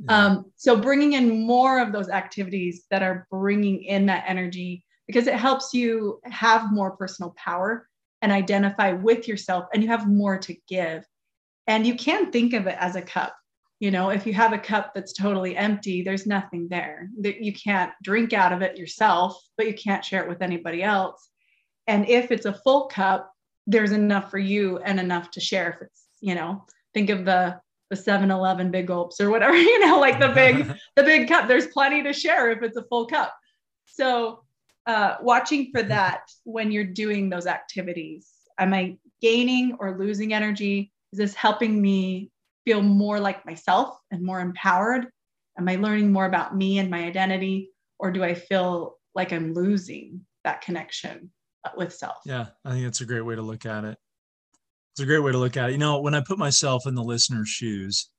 [0.08, 5.26] um, so bringing in more of those activities that are bringing in that energy because
[5.26, 7.88] it helps you have more personal power
[8.20, 11.04] and identify with yourself and you have more to give
[11.66, 13.36] and you can think of it as a cup.
[13.80, 17.08] You know, if you have a cup that's totally empty, there's nothing there.
[17.20, 20.82] That you can't drink out of it yourself, but you can't share it with anybody
[20.82, 21.30] else.
[21.88, 23.32] And if it's a full cup,
[23.66, 25.70] there's enough for you and enough to share.
[25.70, 27.60] If it's, you know, think of the
[27.92, 31.46] the 7-Eleven big gulps or whatever, you know, like the big the big cup.
[31.46, 33.34] There's plenty to share if it's a full cup.
[33.84, 34.44] So
[34.86, 38.30] uh, watching for that when you're doing those activities.
[38.58, 40.90] Am I gaining or losing energy?
[41.12, 42.30] Is this helping me
[42.64, 45.08] feel more like myself and more empowered?
[45.58, 47.70] Am I learning more about me and my identity?
[47.98, 51.30] Or do I feel like I'm losing that connection
[51.76, 52.16] with self?
[52.24, 53.98] Yeah, I think that's a great way to look at it.
[54.92, 55.72] It's a great way to look at it.
[55.72, 58.10] You know, when I put myself in the listener's shoes,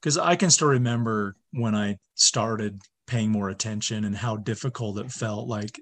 [0.00, 5.10] because I can still remember when I started paying more attention and how difficult it
[5.10, 5.48] felt.
[5.48, 5.80] Like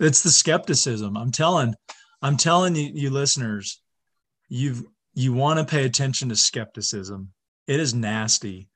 [0.00, 1.16] it's the skepticism.
[1.16, 1.74] I'm telling,
[2.22, 3.82] I'm telling you, you listeners,
[4.48, 4.82] you've
[5.14, 7.32] you want to pay attention to skepticism.
[7.66, 8.68] It is nasty.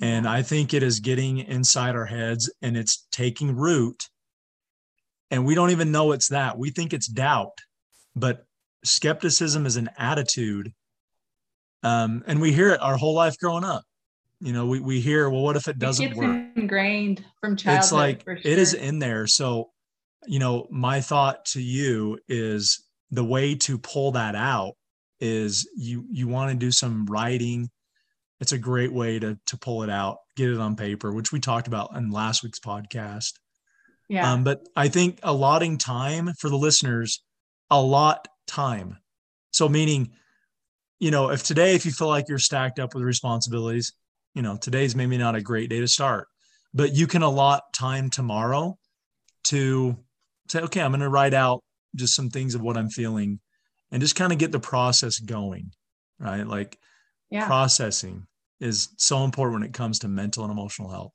[0.00, 4.08] And I think it is getting inside our heads and it's taking root.
[5.30, 6.58] And we don't even know it's that.
[6.58, 7.58] We think it's doubt,
[8.14, 8.44] but
[8.84, 10.72] skepticism is an attitude.
[11.82, 13.82] Um, and we hear it our whole life growing up.
[14.40, 16.42] You know, we, we hear, well, what if it doesn't it's work?
[16.56, 17.82] ingrained from childhood.
[17.82, 18.38] It's like sure.
[18.42, 19.26] it is in there.
[19.26, 19.70] So,
[20.26, 24.74] you know, my thought to you is the way to pull that out
[25.20, 27.68] is you you want to do some writing
[28.40, 31.38] it's a great way to to pull it out get it on paper which we
[31.38, 33.32] talked about in last week's podcast
[34.08, 37.22] yeah um, but i think allotting time for the listeners
[37.70, 38.98] allot time
[39.52, 40.10] so meaning
[40.98, 43.92] you know if today if you feel like you're stacked up with responsibilities
[44.34, 46.26] you know today's maybe not a great day to start
[46.74, 48.76] but you can allot time tomorrow
[49.44, 49.96] to
[50.48, 51.62] say okay i'm going to write out
[51.94, 53.40] just some things of what i'm feeling
[53.90, 55.72] and just kind of get the process going,
[56.18, 56.46] right?
[56.46, 56.78] Like
[57.30, 57.46] yeah.
[57.46, 58.26] processing
[58.60, 61.12] is so important when it comes to mental and emotional health.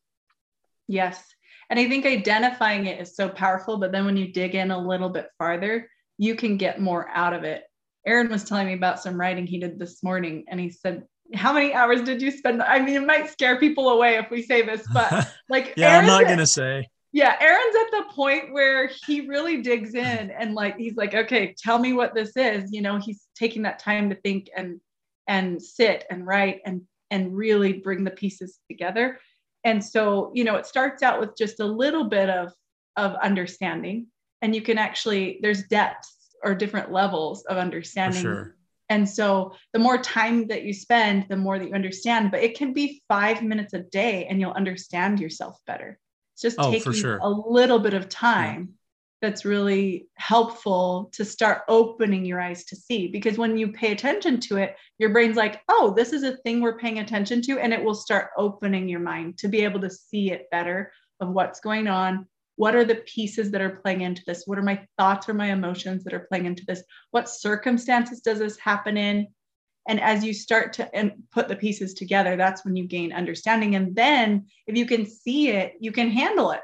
[0.88, 1.24] Yes.
[1.70, 4.78] And I think identifying it is so powerful, but then when you dig in a
[4.78, 7.64] little bit farther, you can get more out of it.
[8.06, 11.54] Aaron was telling me about some writing he did this morning, and he said, How
[11.54, 12.62] many hours did you spend?
[12.62, 16.10] I mean, it might scare people away if we say this, but like, yeah, Aaron's
[16.10, 20.32] I'm not going to say yeah aaron's at the point where he really digs in
[20.32, 23.80] and like he's like okay tell me what this is you know he's taking that
[23.80, 24.82] time to think and
[25.26, 29.18] and sit and write and and really bring the pieces together
[29.64, 32.52] and so you know it starts out with just a little bit of
[32.98, 34.08] of understanding
[34.46, 38.56] and you can actually there's depths or different levels of understanding sure.
[38.90, 42.56] and so the more time that you spend the more that you understand but it
[42.56, 45.98] can be five minutes a day and you'll understand yourself better
[46.36, 47.18] it's just oh, taking sure.
[47.22, 49.30] a little bit of time yeah.
[49.30, 53.08] that's really helpful to start opening your eyes to see.
[53.08, 56.60] Because when you pay attention to it, your brain's like, oh, this is a thing
[56.60, 57.60] we're paying attention to.
[57.60, 61.30] And it will start opening your mind to be able to see it better of
[61.30, 62.28] what's going on.
[62.58, 64.44] What are the pieces that are playing into this?
[64.46, 66.84] What are my thoughts or my emotions that are playing into this?
[67.12, 69.28] What circumstances does this happen in?
[69.88, 73.76] and as you start to and put the pieces together that's when you gain understanding
[73.76, 76.62] and then if you can see it you can handle it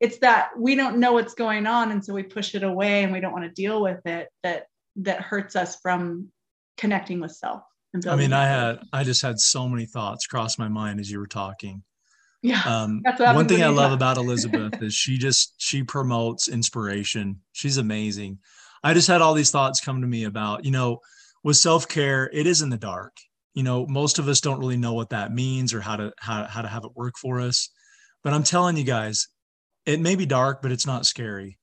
[0.00, 3.12] it's that we don't know what's going on and so we push it away and
[3.12, 4.66] we don't want to deal with it that
[4.96, 6.28] that hurts us from
[6.76, 7.62] connecting with self
[8.08, 11.18] i mean i had i just had so many thoughts cross my mind as you
[11.18, 11.82] were talking
[12.44, 17.40] yeah um, one thing i love about elizabeth is she just she promotes inspiration.
[17.52, 18.38] She's amazing.
[18.82, 21.00] I just had all these thoughts come to me about you know
[21.42, 23.16] with self-care it is in the dark.
[23.54, 26.44] You know most of us don't really know what that means or how to how,
[26.44, 27.70] how to have it work for us.
[28.22, 29.28] But i'm telling you guys
[29.86, 31.58] it may be dark but it's not scary.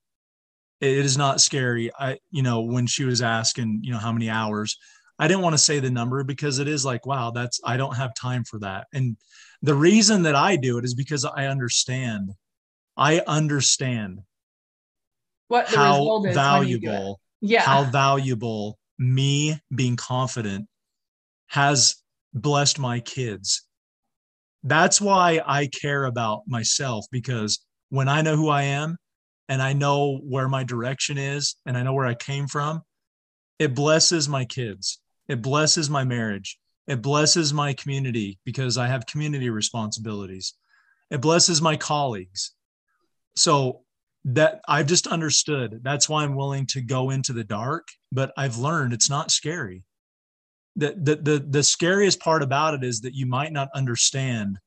[0.79, 1.91] It is not scary.
[1.99, 4.77] I you know when she was asking you know how many hours
[5.21, 7.95] I didn't want to say the number because it is like, wow, that's I don't
[7.95, 8.87] have time for that.
[8.91, 9.15] And
[9.61, 12.31] the reason that I do it is because I understand.
[12.97, 14.21] I understand
[15.47, 16.89] what the how result is when you do it.
[16.89, 17.61] valuable Yeah.
[17.61, 20.67] how valuable me being confident
[21.49, 21.97] has
[22.33, 23.67] blessed my kids.
[24.63, 28.97] That's why I care about myself because when I know who I am
[29.49, 32.81] and I know where my direction is and I know where I came from,
[33.59, 35.00] it blesses my kids.
[35.27, 36.59] It blesses my marriage.
[36.87, 40.53] It blesses my community because I have community responsibilities.
[41.09, 42.53] It blesses my colleagues.
[43.35, 43.81] So
[44.25, 45.79] that I've just understood.
[45.83, 49.83] That's why I'm willing to go into the dark, but I've learned it's not scary.
[50.75, 54.59] The, the the the scariest part about it is that you might not understand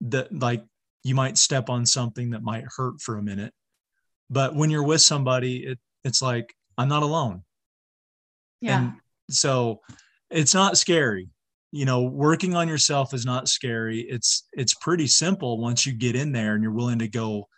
[0.00, 0.64] that like
[1.04, 3.52] you might step on something that might hurt for a minute.
[4.30, 7.42] But when you're with somebody, it it's like I'm not alone.
[8.60, 8.78] yeah.
[8.78, 8.92] And
[9.30, 9.80] so
[10.30, 11.28] it's not scary.
[11.70, 14.00] You know, working on yourself is not scary.
[14.00, 17.48] It's it's pretty simple once you get in there and you're willing to go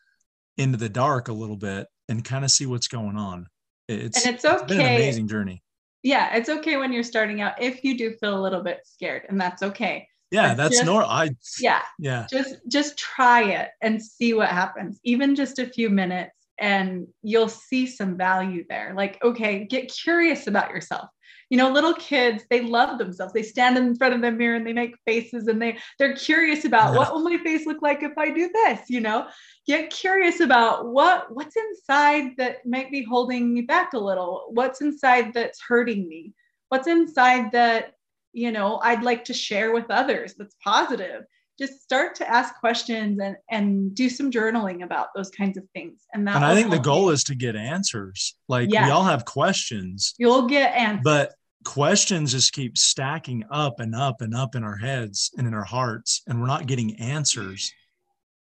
[0.57, 3.47] into the dark a little bit and kind of see what's going on.
[3.89, 4.97] It's, and it's it's been an okay.
[4.97, 5.62] amazing journey.
[6.03, 9.23] yeah, it's okay when you're starting out if you do feel a little bit scared,
[9.29, 10.07] and that's okay.
[10.33, 11.09] Yeah, But that's just- normal.
[11.09, 11.83] I Yeah.
[11.99, 12.27] yeah.
[12.31, 17.49] just just try it and see what happens even just a few minutes and you'll
[17.49, 21.09] see some value there like okay get curious about yourself
[21.51, 24.66] you know little kids they love themselves they stand in front of the mirror and
[24.66, 26.98] they make faces and they they're curious about Yeah.
[26.98, 29.26] what will my face look like if i do this you know
[29.66, 34.80] get curious about what what's inside that might be holding me back a little what's
[34.80, 36.32] inside that's hurting me
[36.70, 37.94] what's inside that
[38.32, 41.24] you know i'd like to share with others that's positive
[41.59, 46.07] just start to ask questions and and do some journaling about those kinds of things
[46.14, 47.11] and that And I think the goal you.
[47.11, 48.34] is to get answers.
[48.48, 48.86] Like Yes.
[48.86, 51.34] we all have questions, you'll get answers but
[51.65, 55.65] questions just keep stacking up and up and up in our heads and in our
[55.65, 57.73] hearts and we're not getting answers.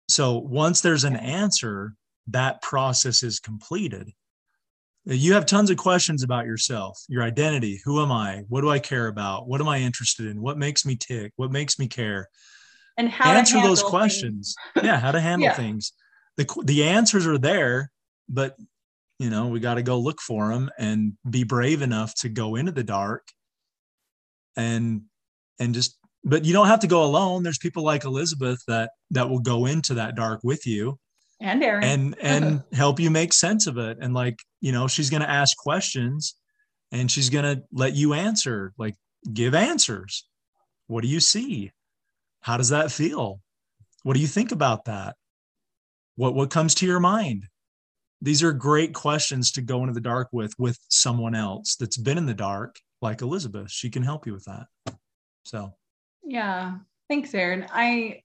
[0.08, 1.94] So once there's an answer
[2.28, 4.10] that process is completed.
[5.06, 8.78] You have tons of questions about yourself your identity who am i what do i
[8.78, 12.28] care about what am i interested in what makes me tick what makes me care.
[12.96, 14.54] And how to answer those questions.
[14.82, 15.54] Yeah how to handle Yeah.
[15.54, 15.92] things.
[16.38, 17.90] The the answers are there
[18.30, 18.56] but
[19.18, 22.56] you know we got to go look for them and be brave enough to go
[22.56, 23.26] into the dark
[24.56, 25.02] and
[25.58, 27.42] and just but you don't have to go alone.
[27.42, 30.98] There's people like elizabeth that that will go into that dark with you
[31.40, 33.98] and Aaron and and help you make sense of it.
[34.00, 36.34] And like you know she's going to ask questions
[36.92, 38.94] and she's going to let you answer like
[39.32, 40.26] give answers.
[40.86, 41.72] What do you see?
[42.40, 43.40] How does that feel?
[44.02, 45.16] What do you think about that?
[46.16, 47.44] What what comes to your mind
[48.24, 52.18] these are great questions to go into the dark with with someone else that's been
[52.18, 54.66] in the dark like elizabeth she can help you with that
[55.44, 55.72] so
[56.24, 56.78] Yeah.
[57.08, 57.66] Thanks, Aaron.
[57.70, 58.22] I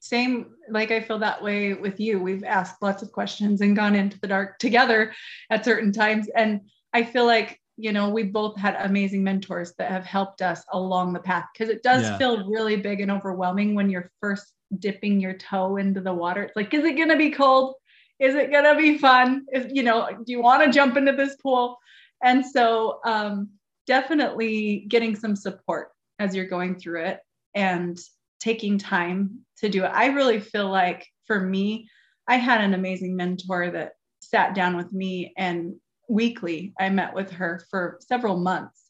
[0.00, 2.18] same like I feel that way with you.
[2.18, 5.12] We've asked lots of questions and gone into the dark together
[5.50, 6.28] at certain times.
[6.34, 6.62] And
[6.94, 11.12] I feel like, you know, we both had amazing mentors that have helped us along
[11.12, 12.16] the path because it does Yeah.
[12.18, 16.42] feel really big and overwhelming when you're first dipping your toe into the water.
[16.44, 17.74] It's like, is it gonna be cold?
[18.18, 19.44] Is it gonna be fun?
[19.52, 21.78] Is you know, do you want to jump into this pool?
[22.22, 23.50] And so um
[23.86, 27.20] definitely getting some support as you're going through it
[27.54, 27.98] and
[28.40, 29.90] taking time to do it.
[29.92, 31.88] I really feel like for me,
[32.28, 35.74] I had an amazing mentor that sat down with me and
[36.08, 38.82] weekly I met with her for several months.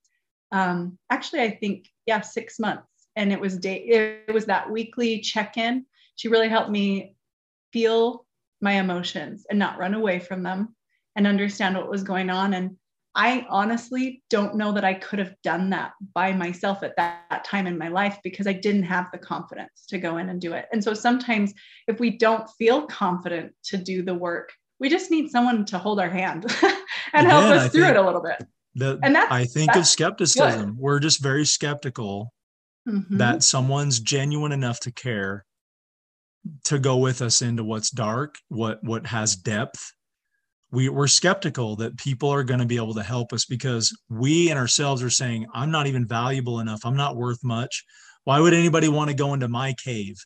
[0.52, 2.86] Um, actually, I think, yeah, six months.
[3.16, 5.86] And it was day, it was that weekly check-in.
[6.16, 7.14] She really helped me
[7.72, 8.25] feel
[8.60, 10.74] my emotions and not run away from them
[11.14, 12.54] and understand what was going on.
[12.54, 12.76] And
[13.14, 17.44] I honestly don't know that I could have done that by myself at that, that,
[17.44, 20.52] time in my life because I didn't have the confidence to go in and do
[20.52, 20.66] it.
[20.72, 21.54] And so sometimes
[21.88, 25.98] if we don't feel confident to do the work, we just need someone to hold
[25.98, 26.44] our hand
[27.14, 28.46] and help us I through it a little bit.
[28.74, 32.32] the, And that's- i think of that's skepticism we're just very skeptical
[32.86, 33.16] Mhm.
[33.18, 35.45] that someone's genuine enough to care
[36.64, 39.92] to go with us into what's dark what what has depth.
[40.72, 44.50] We, we're skeptical that people are going to be able to help us because we
[44.50, 46.84] and ourselves are saying i'm not even valuable enough.
[46.84, 47.84] I'm not worth much.
[48.24, 50.16] Why would anybody want to go into my cave?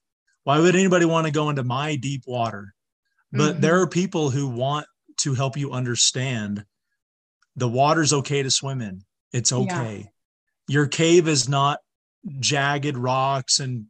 [0.45, 2.75] Why would anybody want to go into my deep water?
[3.33, 3.61] But Mhm.
[3.61, 4.87] there are people who want
[5.19, 6.65] to help you understand
[7.57, 9.05] the water's okay to swim in.
[9.33, 9.59] It's Yeah.
[9.59, 10.11] okay.
[10.67, 11.79] Your cave is not
[12.39, 13.87] jagged rocks and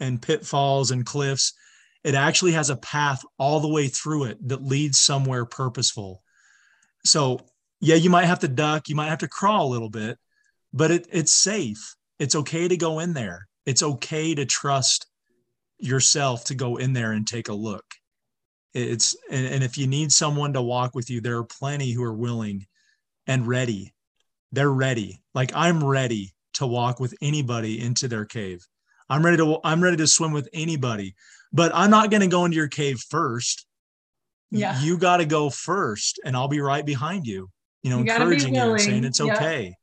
[0.00, 1.52] and pitfalls and cliffs
[2.04, 6.22] it actually has a path all the way through it that leads somewhere purposeful
[7.04, 7.38] so
[7.80, 10.18] yeah you might have to duck you might have to crawl a little bit
[10.72, 11.96] but it, it's safe.
[12.18, 13.48] It's okay to go in there.
[13.66, 15.06] It's okay to trust
[15.78, 17.84] yourself to go in there and take a look.
[18.74, 22.02] It's and, and if you need someone to walk with you, there are plenty who
[22.02, 22.66] are willing
[23.26, 23.92] and ready.
[24.50, 25.22] They're ready.
[25.34, 28.66] Like I'm ready to walk with anybody into their cave.
[29.12, 31.14] I'm ready to I'm ready to swim with anybody,
[31.52, 33.66] but I'm not going to go into your cave first.
[34.50, 34.80] Yeah.
[34.80, 37.50] You got to go first and I'll be right behind you.
[37.82, 39.36] You know, you encouraging you and saying it's yep.
[39.36, 39.74] okay.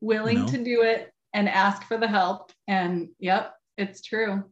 [0.00, 0.50] Willing you know?
[0.50, 4.44] to do it and ask for the help and yep, it's true.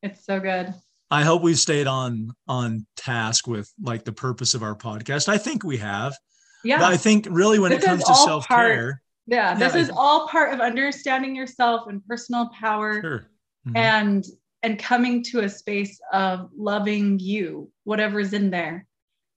[0.00, 0.72] It's so good.
[1.10, 5.28] I hope we've stayed on on task with like the purpose of our podcast.
[5.28, 6.16] I think we have.
[6.62, 6.78] Yeah.
[6.78, 9.02] But I think really when this it comes to self care.
[9.26, 13.26] Yeah, this yeah, is all part of understanding yourself and personal power sure.
[13.66, 13.76] Mm-hmm.
[13.76, 14.24] and
[14.62, 18.86] and coming to a space of loving you, whatever's in there.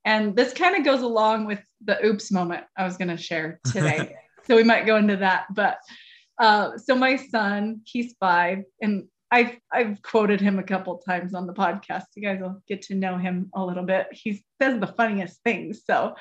[0.06, 3.60] And this kind of goes along with the oops moment I was going to share
[3.68, 4.16] today.
[4.48, 5.46] so we might go into that.
[5.54, 5.78] But
[6.40, 11.46] uh, so my son, he's five, and I've I've quoted him a couple times on
[11.46, 12.06] the podcast.
[12.16, 14.08] You guys will get to know him a little bit.
[14.12, 15.82] He says the funniest things.
[15.86, 16.16] So,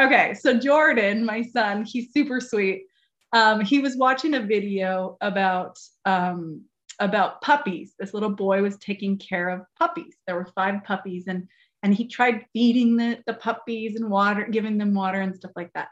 [0.00, 2.86] okay, so Jordan, my son, he's super sweet.
[3.32, 6.62] Um, he was watching a video about um,
[6.98, 7.94] about puppies.
[7.98, 10.14] This little boy was taking care of puppies.
[10.26, 11.48] There were five puppies, and
[11.82, 15.72] and he tried feeding the the puppies and water, giving them water and stuff like
[15.74, 15.88] that.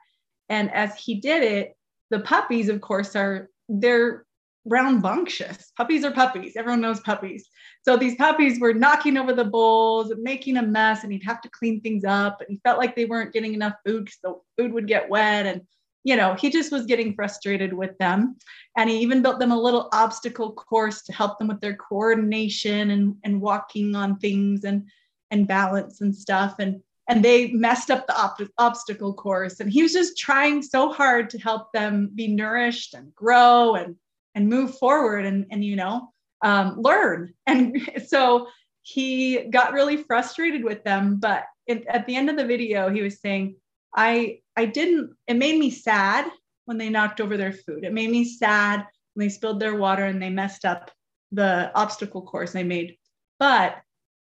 [0.49, 1.77] And as he did it,
[2.11, 4.25] the puppies, of course, are they're
[4.65, 5.73] rambunctious.
[5.77, 6.57] Puppies are puppies.
[6.57, 7.49] Everyone knows puppies.
[7.83, 11.51] So these puppies were knocking over the bowls making a mess, and he'd have to
[11.51, 12.41] clean things up.
[12.41, 15.47] And he felt like they weren't getting enough food because the food would get wet.
[15.47, 15.63] And,
[16.07, 18.37] you know, he just was getting frustrated with them.
[18.77, 22.93] And he even built them a little obstacle course to help them with their coordination
[22.93, 24.89] and, and walking on things and,
[25.33, 26.61] and balance and stuff.
[26.61, 30.93] And and they messed up the op- obstacle course and he was just trying so
[30.93, 33.97] hard to help them be nourished and grow and
[34.37, 37.35] and move forward and, and you know, um, learn.
[37.49, 37.77] And
[38.07, 38.47] so
[38.83, 41.17] he got really frustrated with them.
[41.17, 43.57] But it, at the end of the video, he was saying,
[43.95, 46.31] I, I didn't, it made me sad
[46.65, 47.85] when they knocked over their food.
[47.85, 50.91] It made me sad when they spilled their water and they messed up
[51.33, 52.97] the obstacle course they made,
[53.39, 53.77] but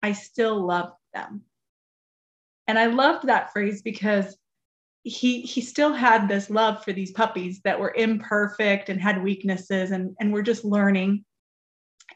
[0.02, 1.42] I still loved them.
[2.66, 4.36] And I loved that phrase because
[5.02, 9.92] he he still had this love for these puppies that were imperfect and had weaknesses
[9.92, 11.24] and and were just learning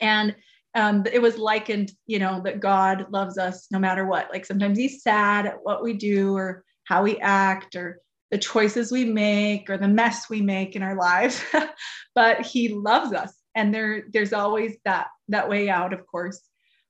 [0.00, 0.36] and
[0.74, 4.76] um, it was likened you know that god loves us no matter what like sometimes
[4.76, 9.68] he's sad at what we do or how we act or the choices we make
[9.70, 11.42] or the mess we make in our lives
[12.14, 16.40] but he loves us and there there's always that that way out of course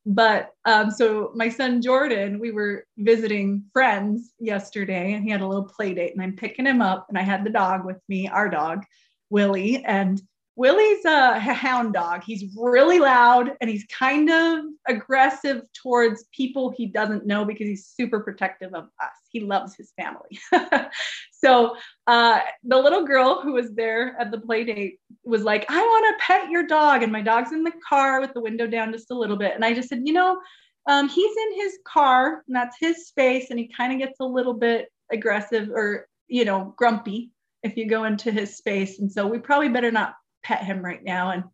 [0.07, 5.47] but um, so my son Jordan, we were visiting friends yesterday and he had a
[5.47, 8.29] little play date and I'm picking him up and I had the dog with me,
[8.29, 8.85] our dog,
[9.31, 9.83] Willie.
[9.85, 10.21] And
[10.57, 12.23] Willie's a hound dog.
[12.23, 17.87] He's really loud and he's kind of aggressive towards people he doesn't know because he's
[17.87, 19.11] super protective of us.
[19.31, 20.39] He loves his family.
[21.33, 21.75] so
[22.07, 26.17] uh, the little girl who was there at the play date was like, I want
[26.17, 27.03] to pet your dog.
[27.03, 29.55] And my dog's in the car with the window down just a little bit.
[29.57, 30.39] And I just said, you know,
[30.87, 33.51] um, he's in his car and that's his space.
[33.51, 37.33] And he kind of gets a little bit aggressive or, you know, grumpy
[37.65, 39.01] if you go into his space.
[39.01, 40.15] And so we probably better not
[40.45, 41.31] pet him right now.
[41.31, 41.45] And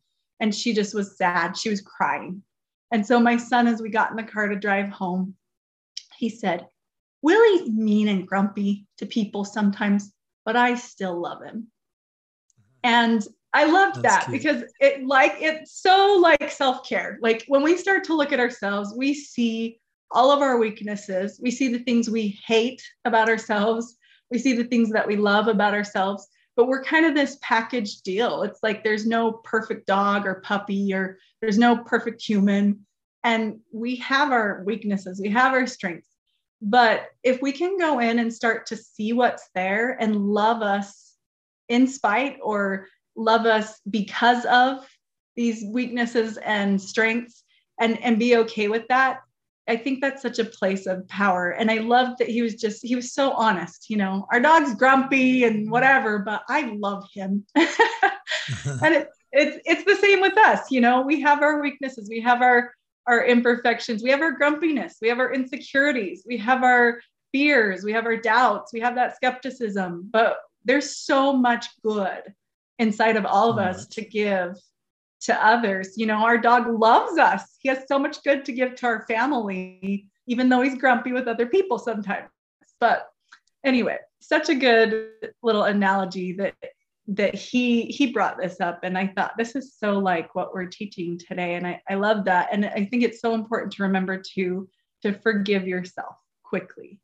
[0.41, 1.57] and she just was sad.
[1.57, 2.43] She was crying.
[2.93, 5.35] And so my son, as we got in the car to drive home,
[6.17, 6.67] he said,
[7.23, 10.13] Willie's mean and grumpy to people sometimes,
[10.45, 11.69] but I still love him.
[12.83, 13.23] And
[13.53, 14.43] I loved That's that cute.
[14.43, 17.19] because it like it's so like self-care.
[17.21, 19.79] Like when we start to look at ourselves, we see
[20.11, 21.39] all of our weaknesses.
[21.43, 23.97] We see the things we hate about ourselves.
[24.31, 26.27] We see the things that we love about ourselves
[26.61, 28.43] but we're kind of this package deal.
[28.43, 32.85] It's like there's no perfect dog or puppy or there's no perfect human.
[33.25, 36.11] And we have our weaknesses, we have our strengths.
[36.61, 41.15] But if we can go in and start to see what's there and love us
[41.71, 44.87] in spite or love us because of
[45.37, 47.43] these weaknesses and strengths
[47.81, 49.21] and, and be okay with that,
[49.71, 51.51] I think that's such a place of power.
[51.51, 53.89] And I love that he was just, he was so honest.
[53.89, 55.71] You know, our dog's grumpy and mm-hmm.
[55.71, 57.47] whatever, but I love him.
[57.57, 60.71] and it, it's it's the same with us.
[60.71, 62.73] You know, we have our weaknesses, we have our
[63.07, 67.01] our imperfections, we have our grumpiness, we have our insecurities, we have our
[67.33, 72.23] fears, we have our doubts, we have that skepticism, but there's so much good
[72.79, 73.71] inside of all of mm-hmm.
[73.71, 74.57] us to give
[75.23, 75.95] to others.
[75.97, 77.57] You know, our dog loves us.
[77.59, 81.29] He has so much good to give to our family, even though he's grumpy with
[81.29, 82.29] other people sometimes.
[82.79, 83.07] But
[83.65, 85.11] anyway, such a good
[85.43, 86.55] little analogy that
[87.09, 90.67] that he he brought this up and i thought this is so like what we're
[90.67, 94.23] teaching today and i, I love that and i think it's so important to remember
[94.35, 94.69] to
[95.03, 96.15] to forgive yourself
[96.45, 97.01] quickly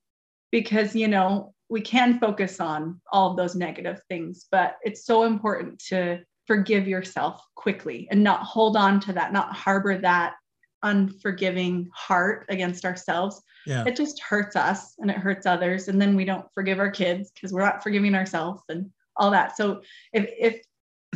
[0.53, 5.25] because you know we can focus on all of those negative things but it's so
[5.25, 10.35] important to forgive yourself quickly and not hold on to that not harbor that
[10.83, 13.43] unforgiving heart against ourselves.
[13.67, 13.85] Yeah.
[13.85, 17.33] it just hurts us and it hurts others and then we don't forgive our kids
[17.33, 19.57] because we're not forgiving ourselves and all that.
[19.57, 19.83] So
[20.13, 20.63] if if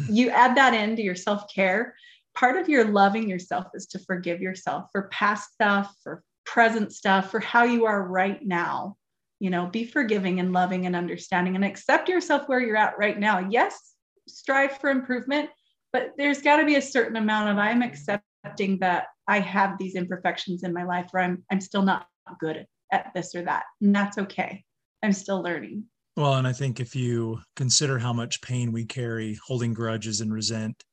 [0.08, 1.94] you add that into your self-care
[2.34, 7.30] part of your loving yourself is to forgive yourself for past stuff for present stuff
[7.30, 8.96] for how you are right now.
[9.38, 13.18] You know be forgiving and loving and understanding and accept yourself where you're at right
[13.18, 13.38] now.
[13.38, 13.94] Yes
[14.30, 15.50] strive for improvement
[15.92, 19.94] but there's got to be a certain amount of i'm accepting that i have these
[19.94, 22.06] imperfections in my life where i'm i'm still not
[22.38, 24.64] good at this or that and that's okay
[25.02, 25.84] i'm still learning
[26.16, 30.32] well and i think if you consider how much pain we carry holding grudges and
[30.32, 30.84] resent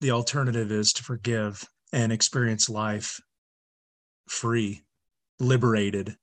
[0.00, 3.20] the alternative is to forgive and experience life
[4.28, 4.82] free,
[5.40, 6.16] liberated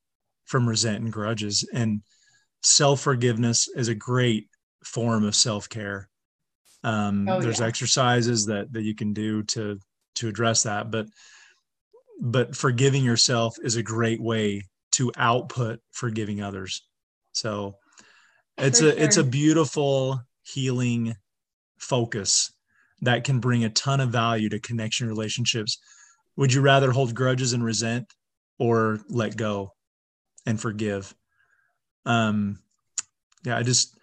[0.46, 1.68] from resent and grudges.
[1.74, 2.02] And
[2.62, 4.50] self forgiveness is a great
[4.84, 6.10] form of self care.
[6.84, 7.68] Um, oh, there's yeah.
[7.68, 9.80] exercises that that you can do to
[10.16, 11.08] to address that, but
[12.20, 14.64] but forgiving yourself is a great way
[14.94, 16.86] to output forgiving others.
[17.32, 17.78] So
[18.58, 19.00] it's For a sure.
[19.00, 21.16] it's a beautiful healing
[21.78, 22.52] focus
[23.02, 25.80] that can bring a ton of value to connection relationships
[26.36, 28.14] would you rather hold grudges and resent
[28.58, 29.74] or let go
[30.46, 31.14] and forgive?
[32.06, 32.60] Um,
[33.44, 33.98] yeah, I just,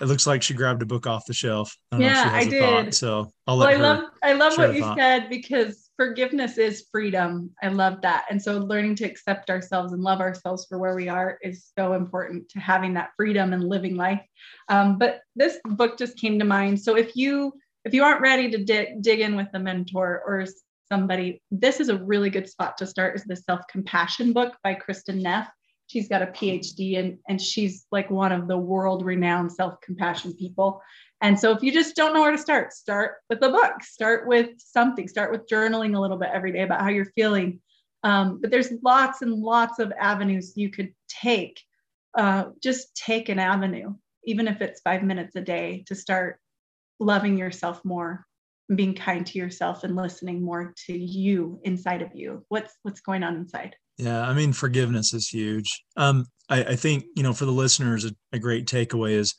[0.00, 1.76] it looks like she grabbed a book off the shelf.
[1.92, 2.60] I yeah, I did.
[2.60, 4.98] Thought, so I'll let well, I love, I love what you thought.
[4.98, 7.50] said because forgiveness is freedom.
[7.62, 8.26] I love that.
[8.28, 11.92] And so learning to accept ourselves and love ourselves for where we are is so
[11.92, 14.20] important to having that freedom and living life.
[14.68, 16.80] Um, but this book just came to mind.
[16.80, 17.52] So if you,
[17.84, 20.44] if you aren't ready to dig, dig in with a mentor or
[20.90, 25.22] somebody, this is a really good spot to start is the self-compassion book by Kristin
[25.22, 25.48] Neff.
[25.86, 30.80] She's got a PhD and, and she's like one of the world renowned self-compassion people.
[31.20, 34.26] And so if you just don't know where to start, start with a book, start
[34.26, 37.60] with something, start with journaling a little bit every day about how you're feeling.
[38.02, 41.60] Um, but there's lots and lots of avenues you could take.
[42.16, 46.38] Uh, just take an avenue, even if it's five minutes a day to start
[47.00, 48.26] loving yourself more
[48.74, 52.44] being kind to yourself and listening more to you inside of you.
[52.48, 53.76] What's what's going on inside?
[53.98, 55.84] Yeah i mean forgiveness is huge.
[55.96, 59.34] Um i, I think you know for the listeners a, a great takeaway is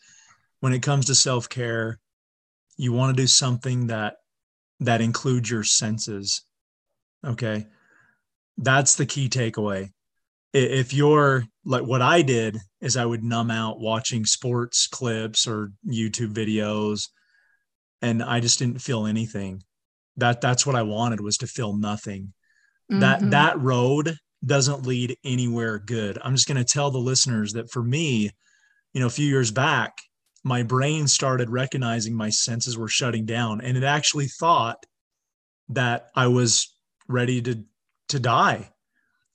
[0.59, 1.99] when it comes to self-care
[2.77, 4.15] you want to do something that
[4.79, 6.41] that includes your senses
[7.25, 7.65] okay?
[8.57, 9.89] That's the key takeaway.
[10.53, 15.71] If you're like what i did is i would numb out watching sports clips or
[15.85, 17.09] youtube videos
[18.05, 19.63] and I just didn't feel anything.
[20.17, 22.33] That that's what I wanted was to feel nothing.
[22.91, 22.99] Mm-hmm.
[22.99, 26.19] That that road doesn't lead anywhere good.
[26.23, 28.29] I'm just going to tell the listeners that for me,
[28.93, 29.97] you know, a few years back,
[30.43, 34.85] my brain started recognizing my senses were shutting down and it actually thought
[35.69, 36.75] that I was
[37.07, 37.63] ready to
[38.09, 38.69] to die.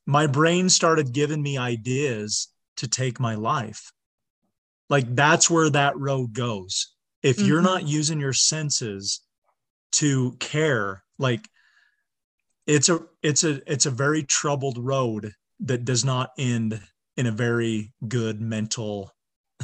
[0.06, 3.90] My brain started giving me ideas to take my life.
[4.88, 6.89] Like that's where that road goes
[7.22, 7.46] if mm-hmm.
[7.46, 9.20] you're not using your senses
[9.92, 11.46] to care like
[12.66, 16.80] it's a it's a it's a very troubled road that does not end
[17.16, 19.12] in a very good mental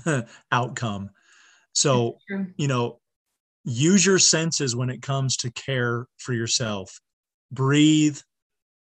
[0.52, 1.11] outcome.
[1.72, 2.18] So
[2.57, 3.00] you know
[3.64, 7.00] use your senses when it comes to care for yourself.
[7.52, 8.18] Breathe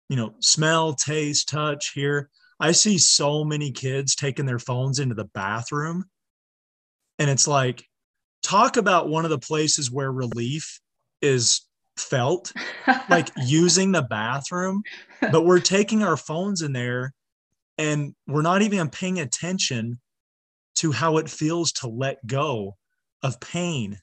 [0.08, 2.30] you know smell taste touch hear.
[2.58, 6.04] I see so many kids taking their phones into the bathroom
[7.18, 7.84] and it's like
[8.42, 10.80] talk about one of the places where relief
[11.22, 11.62] is
[11.96, 12.52] felt
[13.08, 14.82] like using the bathroom
[15.20, 17.12] but we're taking our phones in there
[17.80, 19.98] and we're not even paying attention
[20.76, 22.76] to how it feels to let go
[23.22, 23.98] of pain.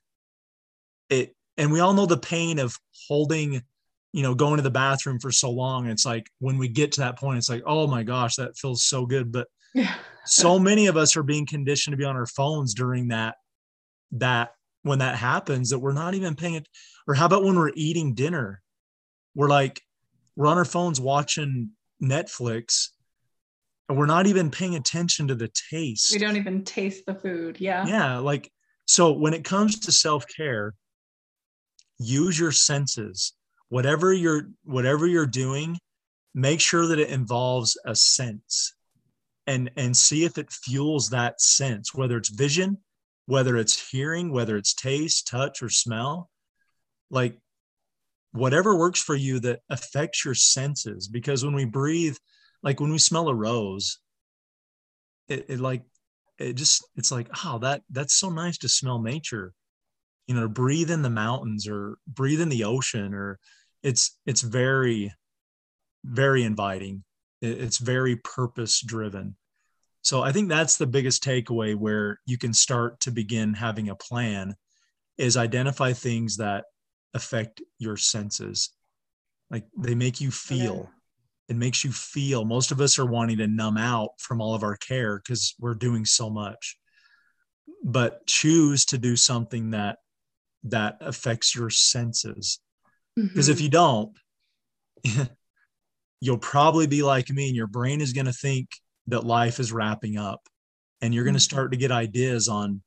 [1.10, 2.76] It and we all know the pain of
[3.08, 3.62] holding
[4.14, 5.88] you know going to the bathroom for so long.
[5.88, 8.84] It's like when we get to that point it's like oh my gosh that feels
[8.84, 9.32] so good.
[9.32, 9.94] But yeah.
[10.26, 13.36] so many of us are being conditioned to be on our phones during that
[14.12, 14.51] that
[14.84, 16.68] when that happens that we're not even paying it
[17.08, 18.62] or how about when we're eating dinner?
[19.36, 19.82] We're like
[20.36, 22.89] we're on our phones watching netflix
[23.89, 26.12] and we're not even paying attention to the taste.
[26.12, 27.86] We don't even taste the food yeah.
[27.86, 28.51] Yeah like
[28.86, 30.74] so when it comes to self-care
[31.99, 33.34] use your senses.
[33.70, 35.78] Whatever you're whatever you're doing
[36.34, 38.76] make sure that it involves a sense
[39.47, 42.78] and and see if it fuels that sense whether it's vision
[43.28, 46.30] whether it's hearing, whether it's taste, touch, or smell.
[47.10, 47.38] Like
[48.32, 51.08] whatever works for you that affects your senses.
[51.08, 52.18] Because when we breathe,
[52.64, 54.00] like when we smell a rose,
[55.28, 55.84] it, it like
[56.38, 59.54] it just it's like oh that that's so nice to smell nature
[60.28, 63.40] you know breathe in the mountains or breathe in the ocean or
[63.84, 65.12] it's it's very
[66.04, 67.04] very inviting
[67.42, 69.36] it's very purpose driven
[70.08, 73.95] so i think that's the biggest takeaway where you can start to begin having a
[73.95, 74.55] plan
[75.18, 76.66] is identify things that
[77.14, 78.72] affect your senses.
[79.49, 80.89] Like they make you feel.
[81.49, 82.45] It makes you feel.
[82.45, 85.76] Most of us are wanting to numb out from all of our care because we're
[85.76, 86.78] doing so much.
[87.84, 89.97] But choose to do something that
[90.64, 92.60] that affects your senses.
[93.16, 93.51] Because mm-hmm.
[93.51, 94.18] if you don't
[96.22, 98.68] you'll probably be like me and your brain is going to think
[99.08, 100.41] that life is wrapping up
[101.01, 101.43] and you're going to mm-hmm.
[101.43, 102.82] start to get ideas on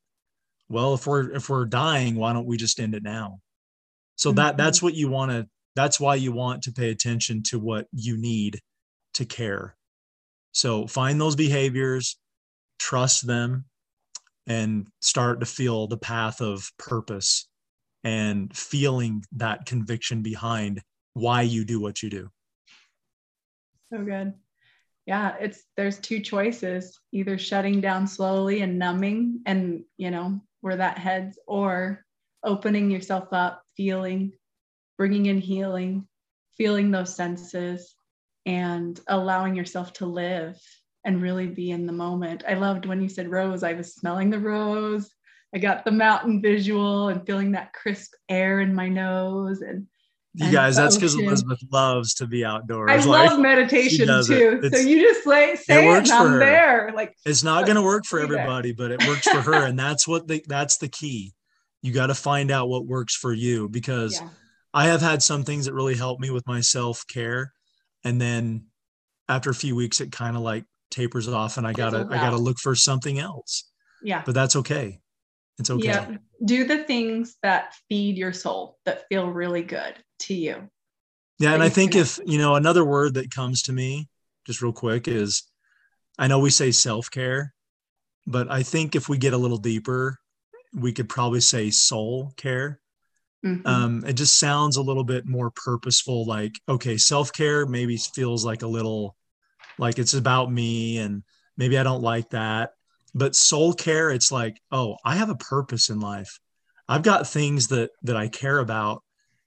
[0.69, 3.39] well if we're if we're dying why don't we just end it now
[4.15, 4.37] so mm-hmm.
[4.37, 7.87] that that's what you want to that's why you want to pay attention to what
[7.91, 8.59] you need
[9.13, 9.75] to care.
[10.51, 12.17] So find those behaviors,
[12.79, 13.65] trust them,
[14.47, 17.47] and start to feel the path of purpose
[18.03, 20.81] and feeling that conviction behind
[21.13, 22.29] why you do what you do.
[23.93, 24.33] So good.
[25.05, 30.77] Yeah, it's there's two choices, either shutting down slowly and numbing and, you know, where
[30.77, 32.05] that heads or
[32.43, 34.33] opening yourself up, feeling
[35.01, 36.07] bringing in healing,
[36.57, 37.95] feeling those senses,
[38.45, 40.59] and allowing yourself to live
[41.03, 42.43] and really be in the moment.
[42.47, 45.09] I loved when you said rose, I was smelling the rose.
[45.55, 49.87] I got the mountain visual and feeling that crisp air in my nose and
[50.33, 52.89] you guys, that's because Elizabeth loves to be outdoors.
[52.89, 54.61] I like, love meditation too.
[54.71, 56.91] So you just like say it, it and I'm there.
[56.95, 60.07] Like it's not going to work for everybody, but it works for her, and that's
[60.07, 61.33] what the that's the key.
[61.81, 64.29] You got to find out what works for you because yeah.
[64.73, 67.51] I have had some things that really helped me with my self care,
[68.05, 68.67] and then
[69.27, 72.37] after a few weeks, it kind of like tapers off, and I gotta I gotta
[72.37, 73.69] look for something else.
[74.01, 75.01] Yeah, but that's okay.
[75.59, 75.87] It's okay.
[75.87, 76.15] Yeah,
[76.45, 80.69] do the things that feed your soul that feel really good to you.
[81.39, 84.07] Yeah, and I think if you know another word that comes to me
[84.45, 85.43] just real quick is
[86.17, 87.53] I know we say self care,
[88.27, 90.17] but I think if we get a little deeper,
[90.73, 92.81] we could probably say soul care
[93.45, 93.67] Mm-hmm.
[93.67, 96.25] Um, it just sounds a little bit more purposeful.
[96.25, 99.15] Like, okay, self care maybe feels like a little
[99.77, 101.23] like it's about me, and
[101.57, 102.71] maybe I don't like that.
[103.15, 106.39] But soul care, it's like, oh, I have a purpose in life.
[106.87, 109.03] I've got things that that I care about,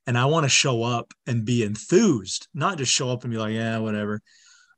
[0.07, 3.39] and I want to show up and be enthused, not just show up and be
[3.39, 4.21] like, yeah, whatever,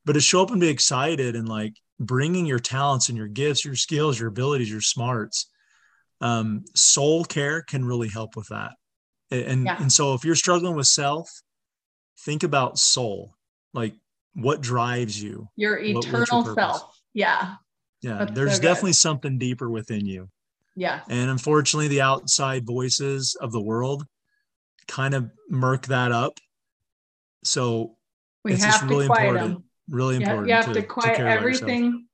[0.04, 3.64] but to show up and be excited and like bringing your talents and your gifts,
[3.64, 5.50] your skills, your abilities, your smarts.
[6.20, 8.72] Um, soul care can really help with that.
[9.30, 9.76] And yeah.
[9.80, 11.28] and so if you're struggling with self
[12.20, 13.34] think about soul.
[13.72, 13.94] Like
[14.34, 15.48] what drives you?
[15.56, 17.00] Your eternal what, your self.
[17.14, 17.54] Yeah.
[18.02, 20.28] Yeah That's there's so definitely something deeper within you.
[20.74, 21.00] Yeah.
[21.08, 24.04] And unfortunately the outside voices of the world
[24.88, 26.38] kind of murk that up
[27.44, 27.96] so
[28.44, 29.64] we it's have really to quiet important them.
[29.88, 32.06] really important you have to, to quiet to everything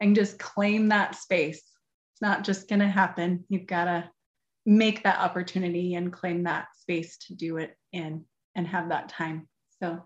[0.00, 1.62] and just claim that space
[2.12, 4.10] it's not just going to happen you've got to
[4.68, 8.22] make that opportunity and claim that space to do it in
[8.54, 9.48] and have that time.
[9.82, 10.02] So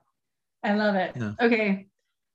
[0.63, 1.13] I love it.
[1.17, 1.33] Yeah.
[1.41, 1.89] Okay.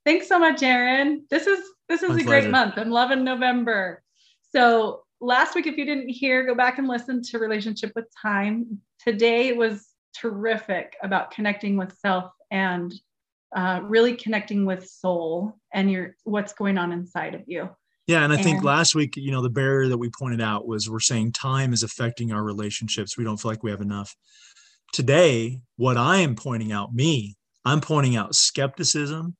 [0.04, 1.24] Thanks so much, Aaron.
[1.30, 2.28] This is this is My a pleasure.
[2.42, 2.74] great month.
[2.76, 4.02] I'm loving November.
[4.54, 8.78] So last week, if you didn't hear, go back and listen to Relationship with Time.
[9.08, 12.92] Today was terrific about connecting with self and
[13.56, 17.70] uh, really connecting with soul and your what's going on inside of you.
[18.06, 20.90] Yeah, and I think last week, you know, the barrier that we pointed out was
[20.90, 23.16] we're saying time is affecting our relationships.
[23.16, 24.14] We don't feel like we have enough.
[24.92, 29.36] Today, what I am pointing out, me, I'm pointing out skepticism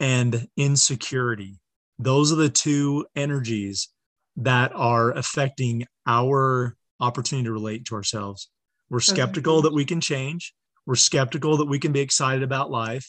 [0.00, 1.60] and insecurity.
[2.00, 3.90] Those are the two energies
[4.38, 8.50] that are affecting our opportunity to relate to ourselves.
[8.88, 10.52] We're skeptical that we can change.
[10.84, 13.06] We're skeptical that we can be excited about life.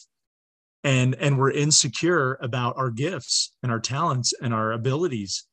[0.84, 5.44] And and we're insecure about our gifts and our talents and our abilities.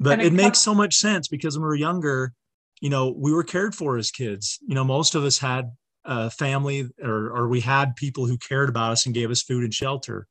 [0.00, 2.34] But it, it makes so much sense because when we were younger
[2.80, 4.58] you know we were cared for as kids.
[4.66, 5.70] You know most of us had
[6.04, 9.64] a family or or we had people who cared about us and gave us food
[9.64, 10.26] and shelter.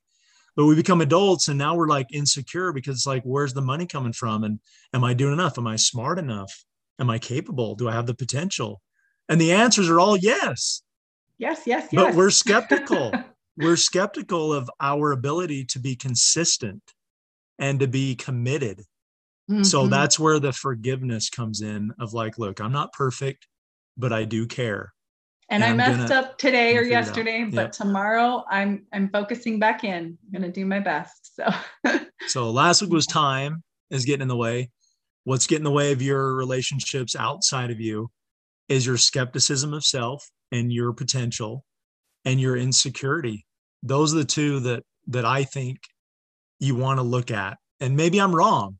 [0.56, 3.86] But we become adults and now we're like insecure because it's like where's the money
[3.86, 4.44] coming from?
[4.44, 4.60] And
[4.92, 5.58] am i doing enough?
[5.58, 6.64] Am i smart enough
[6.98, 8.80] am i capable do i have the potential
[9.28, 10.82] and the answers are all yes
[11.38, 13.12] yes yes yes but we're skeptical
[13.56, 16.82] we're skeptical of our ability to be consistent
[17.58, 18.82] and to be committed
[19.62, 19.90] So Mhm.
[19.90, 23.46] that's where the forgiveness comes in of like, look, I'm not perfect,
[23.96, 24.92] but I do care.
[25.50, 27.72] and and I I'm messed up today or yesterday, but Yep.
[27.72, 30.18] tomorrow I'm I'm focusing back in.
[30.24, 31.36] I'm gonna do my best.
[31.36, 31.44] So
[32.26, 34.70] So last week was time is getting in the way.
[35.24, 38.10] What's getting in the way of your relationships outside of you
[38.68, 41.64] is your skepticism of self and your potential
[42.24, 43.46] and your insecurity.
[43.82, 45.78] Those are the two that that I think
[46.58, 47.58] you want to look at.
[47.80, 48.78] And maybe I'm wrong.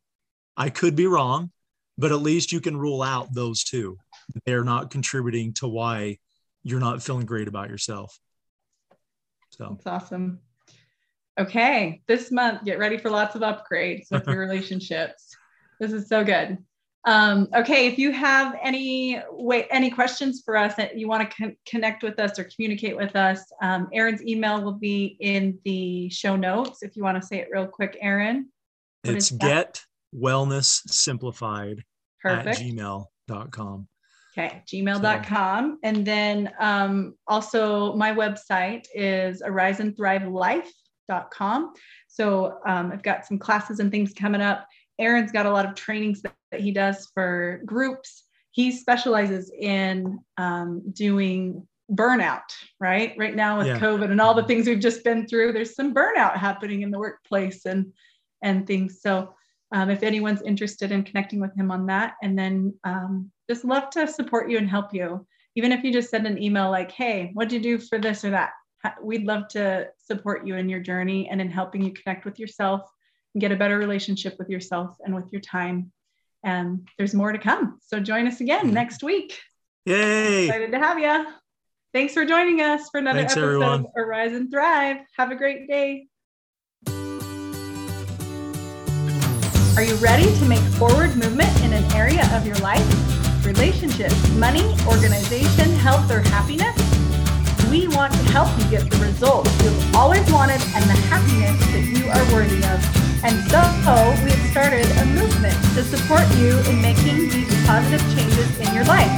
[0.56, 1.50] I could be wrong,
[1.98, 3.98] but at least you can rule out those two.
[4.46, 6.18] They're not contributing to why
[6.62, 8.18] you're not feeling great about yourself.
[9.50, 10.40] So that's awesome.
[11.38, 15.36] Okay, this month get ready for lots of upgrades with your relationships.
[15.84, 16.56] This is so good.
[17.04, 21.36] Um, okay, if you have any way, any questions for us that you want to
[21.36, 26.08] con- connect with us or communicate with us, um, Aaron's email will be in the
[26.08, 26.82] show notes.
[26.82, 28.48] If you want to say it real quick, Aaron.
[29.04, 29.82] It's get
[30.16, 31.84] wellness simplified
[32.24, 32.60] at Perfect.
[32.60, 33.88] gmail.com.
[34.38, 35.80] Okay, gmail.com.
[35.82, 41.74] And then um, also my website is ariseandthrivelife.com.
[42.08, 44.66] So um, I've got some classes and things coming up.
[44.98, 48.24] Aaron's got a lot of trainings that, that he does for groups.
[48.52, 52.42] He specializes in um, doing burnout,
[52.80, 53.14] right?
[53.18, 53.78] Right now with Yeah.
[53.78, 56.98] COVID and all the things we've just been through, there's some burnout happening in the
[56.98, 57.92] workplace and
[58.42, 59.00] and things.
[59.00, 59.34] So
[59.72, 63.90] um, if anyone's interested in connecting with him on that, and then um, just love
[63.90, 65.26] to support you and help you.
[65.56, 68.30] Even if you just send an email like, hey, what'd you do for this or
[68.30, 68.50] that?
[69.02, 72.82] We'd love to support you in your journey and in helping you connect with yourself
[73.38, 75.92] get a better relationship with yourself and with your time.
[76.44, 77.78] And there's more to come.
[77.86, 78.72] So join us again Mhm.
[78.72, 79.38] next week.
[79.86, 80.46] Yay!
[80.46, 81.26] Excited to have you.
[81.92, 83.80] Thanks for joining us for another Thanks, episode everyone.
[83.80, 84.98] of Arise and Thrive.
[85.16, 86.08] Have a great day.
[89.76, 92.86] Are you ready to make forward movement in an area of your life?
[93.44, 96.83] Relationships, money, organization, health, or happiness?
[97.74, 101.82] We want to help you get the results you've always wanted and the happiness that
[101.82, 102.78] you are worthy of.
[103.26, 103.58] And so
[104.22, 108.86] we have started a movement to support you in making these positive changes in your
[108.86, 109.10] life.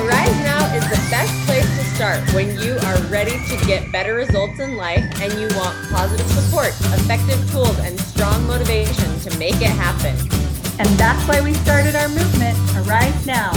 [0.00, 4.14] Arise Now is the best place to start when you are ready to get better
[4.14, 9.60] results in life and you want positive support, effective tools, and strong motivation to make
[9.60, 10.16] it happen.
[10.80, 13.52] And that's why we started our movement, Arise Now.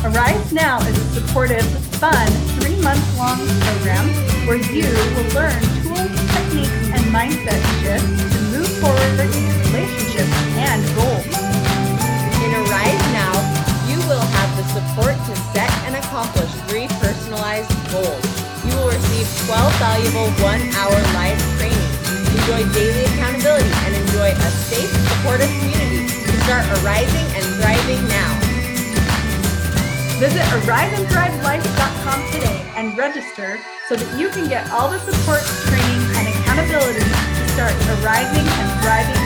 [0.00, 1.60] Arise Now is a supportive,
[2.00, 2.26] fun,
[2.56, 4.08] three month long program
[4.48, 10.32] where you will learn tools, techniques, and mindset shifts to move forward in your relationships
[10.56, 11.28] and goals.
[12.40, 13.36] In Arise Now,
[13.92, 18.24] you will have the support to set and accomplish three personalized goals.
[18.64, 21.92] You will receive 12 valuable one-hour live trainings,
[22.40, 28.49] enjoy daily accountability, and enjoy a safe, supportive community to start arising and thriving now.
[30.20, 33.58] Visit ariseandthrivelife.com today and register
[33.88, 37.72] so that you can get all the support, training, and accountability to start
[38.04, 39.19] arising and thriving